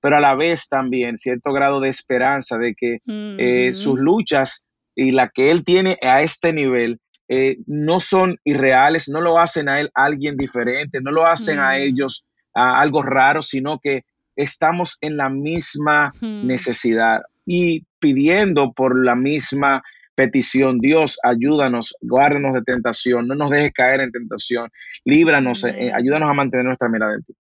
pero 0.00 0.18
a 0.18 0.20
la 0.20 0.36
vez 0.36 0.68
también 0.68 1.16
cierto 1.16 1.52
grado 1.52 1.80
de 1.80 1.88
esperanza 1.88 2.56
de 2.56 2.74
que 2.74 2.98
eh, 3.08 3.72
sus 3.72 3.98
luchas 3.98 4.64
y 4.94 5.10
la 5.10 5.28
que 5.28 5.50
él 5.50 5.64
tiene 5.64 5.98
a 6.02 6.22
este 6.22 6.52
nivel 6.52 7.00
eh, 7.28 7.56
no 7.66 8.00
son 8.00 8.38
irreales, 8.44 9.08
no 9.08 9.20
lo 9.20 9.38
hacen 9.38 9.68
a 9.68 9.80
él 9.80 9.90
alguien 9.94 10.36
diferente, 10.36 11.00
no 11.00 11.10
lo 11.10 11.26
hacen 11.26 11.58
a 11.58 11.78
ellos 11.78 12.24
algo 12.54 13.02
raro, 13.02 13.42
sino 13.42 13.80
que 13.80 14.04
estamos 14.36 14.98
en 15.00 15.16
la 15.16 15.28
misma 15.28 16.12
necesidad 16.20 17.22
y 17.46 17.84
pidiendo 17.98 18.72
por 18.72 19.02
la 19.04 19.14
misma 19.14 19.82
petición. 20.14 20.78
Dios, 20.78 21.18
ayúdanos, 21.22 21.96
guárdanos 22.00 22.54
de 22.54 22.62
tentación, 22.62 23.26
no 23.26 23.34
nos 23.34 23.50
dejes 23.50 23.72
caer 23.72 24.00
en 24.00 24.12
tentación, 24.12 24.70
líbranos, 25.04 25.64
eh, 25.64 25.90
ayúdanos 25.92 26.30
a 26.30 26.34
mantener 26.34 26.66
nuestra 26.66 26.88
mirada 26.88 27.14
en 27.14 27.22
ti. 27.24 27.34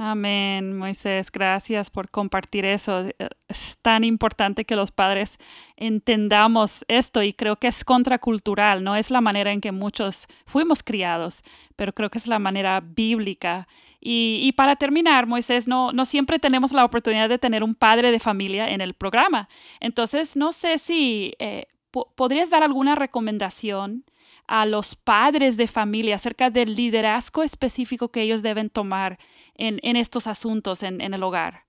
Amén, 0.00 0.78
Moisés, 0.78 1.32
gracias 1.32 1.90
por 1.90 2.08
compartir 2.08 2.64
eso. 2.64 3.06
Es 3.48 3.78
tan 3.82 4.04
importante 4.04 4.64
que 4.64 4.76
los 4.76 4.92
padres 4.92 5.38
entendamos 5.76 6.84
esto 6.86 7.20
y 7.24 7.32
creo 7.32 7.56
que 7.56 7.66
es 7.66 7.82
contracultural, 7.84 8.84
no 8.84 8.94
es 8.94 9.10
la 9.10 9.20
manera 9.20 9.50
en 9.50 9.60
que 9.60 9.72
muchos 9.72 10.28
fuimos 10.46 10.84
criados, 10.84 11.42
pero 11.74 11.92
creo 11.92 12.10
que 12.10 12.18
es 12.18 12.28
la 12.28 12.38
manera 12.38 12.80
bíblica. 12.80 13.66
Y, 14.00 14.52
para 14.52 14.76
terminar, 14.76 15.26
Moisés, 15.26 15.66
no, 15.66 15.92
no 15.92 16.04
siempre 16.04 16.38
tenemos 16.38 16.70
la 16.70 16.84
oportunidad 16.84 17.28
de 17.28 17.40
tener 17.40 17.64
un 17.64 17.74
padre 17.74 18.12
de 18.12 18.20
familia 18.20 18.70
en 18.70 18.80
el 18.80 18.94
programa. 18.94 19.48
Entonces, 19.80 20.36
no 20.36 20.52
sé 20.52 20.78
si 20.78 21.34
eh, 21.40 21.66
podrías 22.14 22.50
dar 22.50 22.62
alguna 22.62 22.94
recomendación 22.94 24.04
a 24.46 24.64
los 24.64 24.94
padres 24.94 25.56
de 25.56 25.66
familia 25.66 26.14
acerca 26.14 26.50
del 26.50 26.76
liderazgo 26.76 27.42
específico 27.42 28.10
que 28.10 28.22
ellos 28.22 28.42
deben 28.42 28.70
tomar 28.70 29.18
en, 29.58 29.96
estos 29.96 30.26
asuntos 30.26 30.82
en, 30.82 31.00
el 31.00 31.22
hogar? 31.22 31.64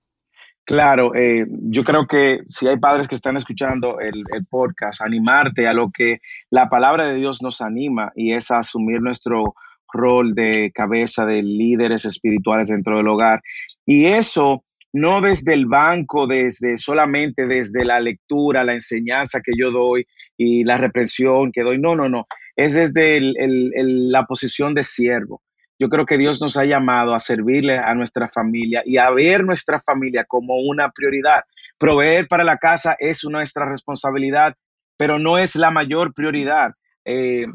Claro, 0.64 1.14
eh, 1.14 1.46
yo 1.48 1.82
creo 1.84 2.06
que 2.06 2.40
si 2.48 2.68
hay 2.68 2.78
padres 2.78 3.08
que 3.08 3.16
están 3.16 3.36
escuchando 3.36 3.98
el, 3.98 4.22
podcast, 4.48 5.02
animarte 5.02 5.66
a 5.66 5.72
lo 5.72 5.90
que 5.90 6.20
la 6.50 6.68
palabra 6.68 7.08
de 7.08 7.16
Dios 7.16 7.42
nos 7.42 7.60
anima 7.60 8.12
y 8.14 8.32
es 8.32 8.50
asumir 8.50 9.00
nuestro 9.00 9.54
rol 9.92 10.34
de 10.34 10.70
cabeza 10.72 11.26
de 11.26 11.42
líderes 11.42 12.04
espirituales 12.04 12.68
dentro 12.68 12.96
del 12.96 13.08
hogar. 13.08 13.42
Y 13.84 14.06
eso 14.06 14.64
no 14.92 15.20
desde 15.20 15.54
el 15.54 15.66
banco, 15.66 16.26
desde 16.26 16.78
solamente 16.78 17.46
desde 17.46 17.84
la 17.84 18.00
lectura, 18.00 18.64
la 18.64 18.74
enseñanza 18.74 19.40
que 19.40 19.52
yo 19.56 19.70
doy 19.70 20.06
y 20.36 20.64
la 20.64 20.76
reprensión 20.76 21.52
que 21.52 21.62
doy. 21.62 21.78
No, 21.78 21.94
no, 21.94 22.08
no. 22.08 22.24
Es 22.56 22.74
desde 22.74 23.20
la 23.20 24.24
posición 24.24 24.74
de 24.74 24.84
siervo. 24.84 25.42
Yo 25.80 25.88
creo 25.88 26.04
que 26.04 26.18
Dios 26.18 26.42
nos 26.42 26.58
ha 26.58 26.66
llamado 26.66 27.14
a 27.14 27.20
servirle 27.20 27.78
a 27.78 27.94
nuestra 27.94 28.28
familia 28.28 28.82
y 28.84 28.98
a 28.98 29.08
ver 29.10 29.44
nuestra 29.44 29.80
familia 29.80 30.24
como 30.24 30.56
una 30.56 30.90
prioridad. 30.90 31.40
Proveer 31.78 32.28
para 32.28 32.44
la 32.44 32.58
casa 32.58 32.94
es 32.98 33.24
nuestra 33.24 33.66
responsabilidad, 33.66 34.54
pero 34.98 35.18
no 35.18 35.38
es 35.38 35.56
la 35.56 35.70
mayor 35.70 36.12
prioridad. 36.12 36.72
Eh, 37.06 37.46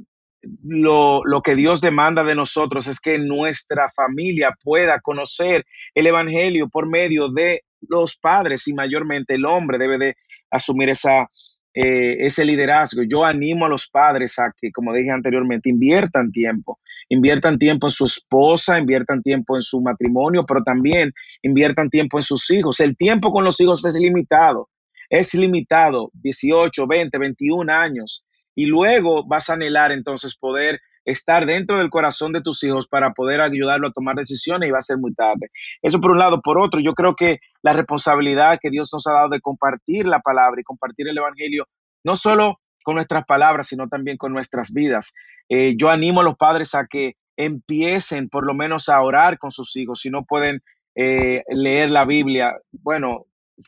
lo, 0.63 1.21
lo, 1.23 1.43
que 1.43 1.55
Dios 1.55 1.81
demanda 1.81 2.23
de 2.23 2.33
nosotros 2.33 2.88
es 2.88 2.99
que 2.99 3.19
nuestra 3.19 3.89
familia 3.89 4.57
pueda 4.63 4.99
conocer 5.01 5.63
el 5.93 6.07
Evangelio 6.07 6.67
por 6.67 6.88
medio 6.88 7.29
de 7.29 7.61
los 7.88 8.17
padres 8.17 8.67
y 8.67 8.73
mayormente 8.73 9.35
el 9.35 9.45
hombre 9.45 9.77
debe 9.77 9.99
de 9.99 10.15
asumir 10.49 10.89
esa, 10.89 11.29
eh, 11.75 12.25
ese 12.25 12.45
liderazgo. 12.45 13.03
Yo 13.03 13.25
animo 13.25 13.65
a 13.65 13.69
los 13.69 13.89
padres 13.89 14.39
a 14.39 14.53
que, 14.59 14.71
como 14.71 14.93
dije 14.93 15.11
anteriormente, 15.11 15.69
inviertan 15.69 16.31
tiempo, 16.31 16.79
inviertan 17.09 17.59
tiempo 17.59 17.88
en 17.88 17.91
su 17.91 18.05
esposa, 18.05 18.79
inviertan 18.79 19.21
tiempo 19.21 19.57
en 19.57 19.61
su 19.61 19.81
matrimonio, 19.81 20.43
pero 20.47 20.63
también 20.63 21.11
inviertan 21.41 21.89
tiempo 21.89 22.17
en 22.17 22.23
sus 22.23 22.49
hijos. 22.49 22.79
El 22.79 22.95
tiempo 22.95 23.29
con 23.31 23.43
los 23.43 23.59
hijos 23.59 23.83
es 23.83 23.95
limitado, 23.95 24.69
es 25.09 25.33
limitado, 25.33 26.11
18, 26.13 26.88
20, 26.88 27.17
21 27.17 27.73
años. 27.73 28.25
Y 28.55 28.67
luego 28.67 29.27
vas 29.27 29.49
a 29.49 29.53
anhelar 29.53 29.91
entonces 29.91 30.38
poder 30.38 30.79
estar 31.06 31.46
dentro 31.46 31.78
del 31.78 31.89
corazón 31.89 32.34
de 32.34 32.41
tus 32.41 32.63
hijos 32.63 32.88
para 32.88 33.13
poder 33.13 33.41
ayudarlo 33.41 33.88
a 33.88 33.91
tomar 33.91 34.15
decisiones 34.15 34.68
y 34.68 34.72
va 34.72 34.80
a 34.80 34.82
ser 34.82 34.98
muy 34.98 35.13
tarde. 35.13 35.50
Eso 35.82 36.02
por 36.02 36.12
un 36.12 36.20
lado. 36.20 36.41
Por 36.41 36.60
otro, 36.60 36.80
yo 36.80 36.94
creo 36.94 37.15
que 37.15 37.39
la 37.62 37.74
responsabilidad 37.74 38.60
que 38.62 38.70
Dios 38.70 38.89
nos 38.91 39.06
ha 39.08 39.13
dado 39.13 39.30
de 39.30 39.41
compartir 39.41 40.08
la 40.08 40.20
palabra 40.20 40.60
y 40.60 40.63
compartir 40.63 41.08
el 41.08 41.18
Evangelio, 41.18 41.68
no 42.04 42.15
solo 42.15 42.60
con 42.84 42.96
nuestras 42.96 43.26
palabras, 43.26 43.68
sino 43.68 43.88
también 43.88 44.18
con 44.18 44.34
nuestras 44.34 44.72
vidas. 44.72 45.13
Eh, 45.50 45.76
yo 45.78 45.89
animo 45.89 46.22
a 46.22 46.24
los 46.24 46.38
padres 46.38 46.76
a 46.76 46.86
que 46.86 47.15
empiecen 47.38 48.30
por 48.30 48.46
lo 48.46 48.54
menos 48.54 48.89
a 48.89 49.02
orar 49.02 49.38
con 49.38 49.52
sus 49.52 49.76
hijos, 49.76 50.02
si 50.02 50.10
no 50.10 50.24
pueden 50.24 50.62
eh, 50.96 51.44
leer 51.50 51.89
la 51.89 52.06
Biblia, 52.06 52.58
bueno, 52.72 53.26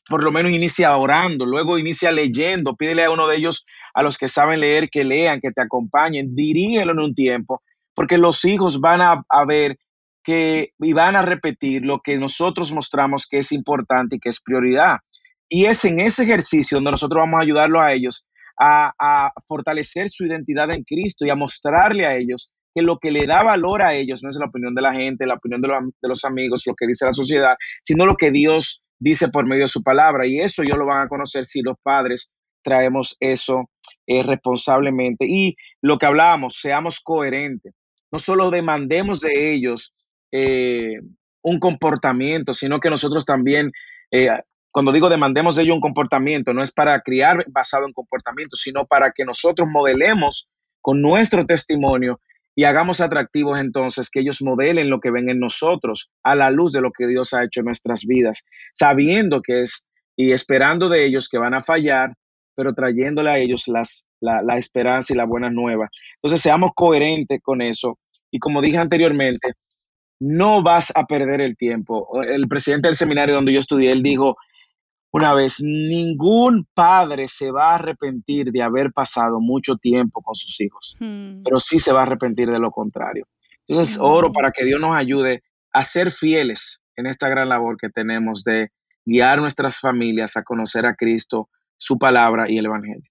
por 0.08 0.24
lo 0.24 0.32
menos 0.32 0.52
inicia 0.52 0.96
orando, 0.98 1.46
luego 1.46 1.78
inicia 1.78 2.12
leyendo, 2.12 2.76
pídele 2.76 3.06
a 3.06 3.12
uno 3.12 3.28
de 3.28 3.38
ellos, 3.38 3.66
a 3.94 4.04
los 4.04 4.18
que 4.18 4.28
saben 4.28 4.60
leer, 4.60 4.90
que 4.90 5.04
lean, 5.04 5.40
que 5.42 5.52
te 5.52 5.62
acompañen, 5.62 6.36
dirígelo 6.36 6.92
en 6.92 7.00
un 7.00 7.16
tiempo, 7.16 7.62
porque 7.96 8.18
los 8.18 8.44
hijos 8.46 8.80
van 8.80 9.02
a, 9.02 9.46
ver 9.46 9.78
que 10.24 10.72
y 10.80 10.94
van 10.94 11.16
a 11.16 11.22
repetir 11.22 11.86
lo 11.86 12.00
que 12.02 12.18
nosotros 12.18 12.72
mostramos 12.74 13.28
que 13.30 13.40
es 13.40 13.52
importante 13.52 14.18
y 14.18 14.20
que 14.20 14.30
es 14.30 14.42
prioridad. 14.42 14.98
Y 15.50 15.66
es 15.66 15.86
en 15.86 16.02
ese 16.02 16.24
ejercicio 16.24 16.78
donde 16.78 16.92
nosotros 16.92 17.22
vamos 17.22 17.40
a 17.40 17.44
ayudarlos 17.44 17.82
a 17.82 17.94
ellos 17.94 18.28
a, 18.60 19.32
fortalecer 19.48 20.10
su 20.10 20.26
identidad 20.26 20.72
en 20.72 20.84
Cristo 20.84 21.26
y 21.26 21.30
a 21.30 21.36
mostrarle 21.36 22.06
a 22.06 22.16
ellos 22.16 22.54
que 22.74 22.82
lo 22.82 22.98
que 23.00 23.12
le 23.12 23.26
da 23.26 23.44
valor 23.44 23.82
a 23.82 23.94
ellos 23.94 24.22
no 24.24 24.30
es 24.30 24.36
la 24.38 24.46
opinión 24.46 24.76
de 24.76 24.82
la 24.82 24.94
gente, 24.94 25.26
la 25.26 25.36
opinión 25.36 25.62
de 25.62 25.70
los 26.08 26.24
amigos, 26.26 26.64
lo 26.66 26.76
que 26.76 26.88
dice 26.88 27.06
la 27.06 27.14
sociedad, 27.14 27.56
sino 27.84 28.06
lo 28.06 28.16
que 28.16 28.32
Dios 28.32 28.84
dice 29.00 29.30
por 29.30 29.46
medio 29.46 29.64
de 29.64 29.70
su 29.70 29.84
palabra. 29.84 30.28
Y 30.28 30.40
eso 30.40 30.64
ellos 30.64 30.78
lo 30.78 30.86
van 30.86 31.06
a 31.06 31.08
conocer 31.08 31.46
si 31.46 31.62
los 31.62 31.78
padres 31.82 32.32
traemos 32.64 33.16
eso 33.20 33.70
eh, 34.06 34.24
responsablemente. 34.24 35.26
Y 35.28 35.56
lo 35.82 35.98
que 35.98 36.06
hablábamos, 36.06 36.60
seamos 36.60 37.00
coherentes. 37.00 37.74
No 38.12 38.20
solo 38.20 38.50
demandemos 38.50 39.20
de 39.20 39.54
ellos 39.54 39.94
eh, 40.32 41.00
un 41.42 41.60
comportamiento, 41.60 42.54
sino 42.54 42.80
que 42.80 42.90
nosotros 42.90 43.26
también, 43.26 43.72
eh, 44.12 44.28
cuando 44.72 44.92
digo 44.92 45.10
demandemos 45.10 45.56
de 45.56 45.64
ellos 45.64 45.76
un 45.76 45.82
comportamiento, 45.82 46.54
no 46.54 46.62
es 46.62 46.72
para 46.72 47.00
criar 47.02 47.46
basado 47.48 47.86
en 47.86 47.94
comportamiento, 47.94 48.56
sino 48.56 48.86
para 48.86 49.12
que 49.12 49.26
nosotros 49.26 49.68
modelemos 49.70 50.50
con 50.82 51.02
nuestro 51.02 51.46
testimonio 51.46 52.20
y 52.58 52.64
hagamos 52.64 53.02
atractivos 53.02 53.60
entonces 53.60 54.10
que 54.10 54.22
ellos 54.22 54.42
modelen 54.42 54.90
lo 54.90 55.00
que 55.00 55.12
ven 55.12 55.30
en 55.30 55.40
nosotros 55.40 56.10
a 56.24 56.34
la 56.34 56.50
luz 56.50 56.74
de 56.74 56.82
lo 56.82 56.90
que 56.92 57.06
Dios 57.06 57.32
ha 57.34 57.44
hecho 57.44 57.60
en 57.60 57.68
nuestras 57.68 58.04
vidas, 58.04 58.44
sabiendo 58.74 59.42
que 59.44 59.62
es 59.62 59.86
y 60.16 60.32
esperando 60.32 60.90
de 60.90 61.06
ellos 61.06 61.30
que 61.30 61.38
van 61.38 61.54
a 61.54 61.62
fallar, 61.62 62.16
pero 62.56 62.74
trayéndole 62.74 63.30
a 63.30 63.38
ellos 63.38 63.68
las, 63.68 64.08
la, 64.20 64.42
la 64.42 64.58
esperanza 64.58 65.14
y 65.14 65.16
la 65.16 65.26
buena 65.26 65.52
nueva. 65.52 65.88
Entonces 66.16 66.42
seamos 66.42 66.72
coherentes 66.76 67.40
con 67.44 67.62
eso. 67.62 68.00
Y 68.32 68.40
como 68.40 68.60
dije 68.60 68.80
anteriormente, 68.80 69.54
no 70.20 70.64
vas 70.64 70.92
a 70.96 71.06
perder 71.06 71.42
el 71.42 71.56
tiempo. 71.58 72.24
El 72.24 72.48
presidente 72.48 72.88
del 72.88 72.96
seminario 72.96 73.36
donde 73.36 73.54
yo 73.54 73.60
estudié, 73.60 73.92
él 73.92 74.02
dijo, 74.02 74.36
una 75.12 75.34
vez, 75.34 75.62
ningún 75.62 76.68
padre 76.74 77.28
se 77.28 77.52
va 77.52 77.72
a 77.72 77.76
arrepentir 77.76 78.52
de 78.52 78.62
haber 78.62 78.92
pasado 78.92 79.40
mucho 79.40 79.78
tiempo 79.78 80.22
con 80.22 80.36
sus 80.36 80.60
hijos, 80.60 80.96
hmm. 81.00 81.44
pero 81.44 81.60
sí 81.60 81.80
se 81.80 81.94
va 81.94 82.02
a 82.02 82.04
arrepentir 82.04 82.50
de 82.50 82.60
lo 82.60 82.72
contrario. 82.72 83.26
Entonces, 83.68 83.98
oro 84.00 84.32
para 84.32 84.52
que 84.52 84.66
Dios 84.66 84.80
nos 84.80 84.96
ayude 84.96 85.44
a 85.74 85.84
ser 85.84 86.12
fieles 86.12 86.82
en 86.96 87.06
esta 87.06 87.30
gran 87.30 87.50
labor 87.50 87.78
que 87.78 87.90
tenemos 87.90 88.44
de 88.44 88.70
guiar 89.06 89.40
nuestras 89.40 89.80
familias 89.80 90.36
a 90.38 90.44
conocer 90.44 90.86
a 90.86 90.96
Cristo, 90.96 91.50
su 91.78 91.98
palabra 91.98 92.50
y 92.50 92.58
el 92.58 92.66
Evangelio. 92.66 93.10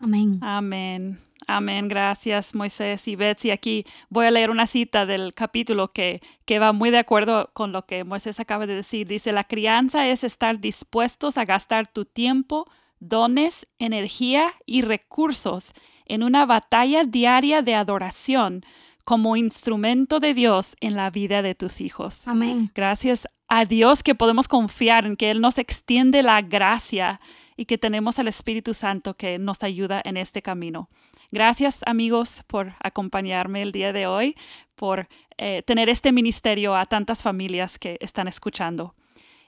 Amén. 0.00 0.38
Amén. 0.42 1.18
Amén. 1.46 1.88
Gracias, 1.88 2.54
Moisés 2.54 3.08
y 3.08 3.16
Betsy. 3.16 3.50
Aquí 3.50 3.84
voy 4.10 4.26
a 4.26 4.30
leer 4.30 4.50
una 4.50 4.66
cita 4.66 5.06
del 5.06 5.34
capítulo 5.34 5.92
que, 5.92 6.20
que 6.44 6.58
va 6.58 6.72
muy 6.72 6.90
de 6.90 6.98
acuerdo 6.98 7.50
con 7.54 7.72
lo 7.72 7.86
que 7.86 8.04
Moisés 8.04 8.38
acaba 8.38 8.66
de 8.66 8.74
decir. 8.74 9.06
Dice, 9.06 9.32
la 9.32 9.44
crianza 9.44 10.06
es 10.08 10.24
estar 10.24 10.60
dispuestos 10.60 11.38
a 11.38 11.44
gastar 11.44 11.86
tu 11.86 12.04
tiempo, 12.04 12.70
dones, 13.00 13.66
energía 13.78 14.52
y 14.66 14.82
recursos 14.82 15.72
en 16.04 16.22
una 16.22 16.46
batalla 16.46 17.04
diaria 17.04 17.62
de 17.62 17.74
adoración 17.74 18.64
como 19.04 19.36
instrumento 19.36 20.20
de 20.20 20.34
Dios 20.34 20.76
en 20.80 20.94
la 20.94 21.08
vida 21.08 21.40
de 21.40 21.54
tus 21.54 21.80
hijos. 21.80 22.28
Amén. 22.28 22.70
Gracias 22.74 23.26
a 23.48 23.64
Dios 23.64 24.02
que 24.02 24.14
podemos 24.14 24.48
confiar 24.48 25.06
en 25.06 25.16
que 25.16 25.30
Él 25.30 25.40
nos 25.40 25.56
extiende 25.56 26.22
la 26.22 26.42
gracia 26.42 27.20
y 27.58 27.66
que 27.66 27.76
tenemos 27.76 28.20
al 28.20 28.28
Espíritu 28.28 28.72
Santo 28.72 29.14
que 29.14 29.38
nos 29.38 29.64
ayuda 29.64 30.00
en 30.04 30.16
este 30.16 30.42
camino. 30.42 30.88
Gracias 31.32 31.80
amigos 31.86 32.44
por 32.46 32.74
acompañarme 32.80 33.60
el 33.62 33.72
día 33.72 33.92
de 33.92 34.06
hoy, 34.06 34.36
por 34.76 35.08
eh, 35.36 35.62
tener 35.66 35.88
este 35.88 36.12
ministerio 36.12 36.76
a 36.76 36.86
tantas 36.86 37.20
familias 37.22 37.76
que 37.78 37.98
están 38.00 38.28
escuchando. 38.28 38.94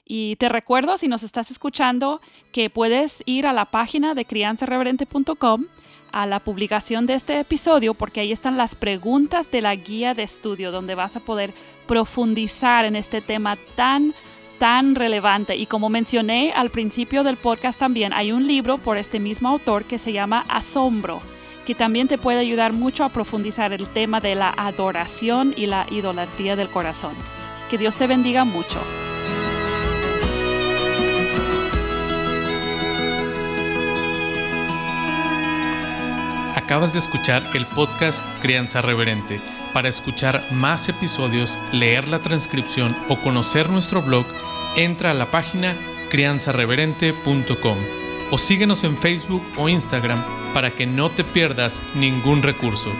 Y 0.05 0.35
te 0.35 0.49
recuerdo, 0.49 0.97
si 0.97 1.07
nos 1.07 1.23
estás 1.23 1.51
escuchando, 1.51 2.19
que 2.51 2.69
puedes 2.69 3.23
ir 3.25 3.47
a 3.47 3.53
la 3.53 3.71
página 3.71 4.13
de 4.13 4.25
crianzareverente.com 4.25 5.67
a 6.11 6.25
la 6.25 6.41
publicación 6.41 7.05
de 7.05 7.13
este 7.13 7.39
episodio 7.39 7.93
porque 7.93 8.19
ahí 8.19 8.33
están 8.33 8.57
las 8.57 8.75
preguntas 8.75 9.49
de 9.49 9.61
la 9.61 9.73
guía 9.75 10.13
de 10.13 10.23
estudio 10.23 10.69
donde 10.71 10.95
vas 10.95 11.15
a 11.15 11.21
poder 11.21 11.53
profundizar 11.87 12.83
en 12.83 12.97
este 12.97 13.21
tema 13.21 13.55
tan 13.75 14.13
tan 14.61 14.93
relevante 14.93 15.55
y 15.55 15.65
como 15.65 15.89
mencioné 15.89 16.53
al 16.55 16.69
principio 16.69 17.23
del 17.23 17.35
podcast 17.35 17.79
también 17.79 18.13
hay 18.13 18.31
un 18.31 18.45
libro 18.45 18.77
por 18.77 18.99
este 18.99 19.19
mismo 19.19 19.49
autor 19.49 19.85
que 19.85 19.97
se 19.97 20.13
llama 20.13 20.45
Asombro 20.49 21.19
que 21.65 21.73
también 21.73 22.07
te 22.07 22.19
puede 22.19 22.41
ayudar 22.41 22.71
mucho 22.71 23.03
a 23.03 23.09
profundizar 23.09 23.73
el 23.73 23.87
tema 23.87 24.19
de 24.19 24.35
la 24.35 24.53
adoración 24.55 25.55
y 25.57 25.65
la 25.65 25.87
idolatría 25.89 26.55
del 26.55 26.69
corazón. 26.69 27.13
Que 27.71 27.79
Dios 27.79 27.95
te 27.95 28.05
bendiga 28.05 28.45
mucho. 28.45 28.79
Acabas 36.55 36.93
de 36.93 36.99
escuchar 36.99 37.43
el 37.55 37.65
podcast 37.65 38.23
Crianza 38.41 38.81
Reverente. 38.81 39.39
Para 39.73 39.87
escuchar 39.87 40.43
más 40.51 40.89
episodios, 40.89 41.57
leer 41.71 42.07
la 42.09 42.19
transcripción 42.19 42.95
o 43.07 43.15
conocer 43.17 43.69
nuestro 43.69 44.01
blog, 44.01 44.25
entra 44.75 45.11
a 45.11 45.13
la 45.13 45.31
página 45.31 45.75
crianzareverente.com 46.09 47.77
o 48.31 48.37
síguenos 48.37 48.83
en 48.83 48.97
Facebook 48.97 49.43
o 49.57 49.69
Instagram 49.69 50.23
para 50.53 50.71
que 50.71 50.85
no 50.85 51.09
te 51.09 51.23
pierdas 51.23 51.81
ningún 51.95 52.41
recurso. 52.41 52.91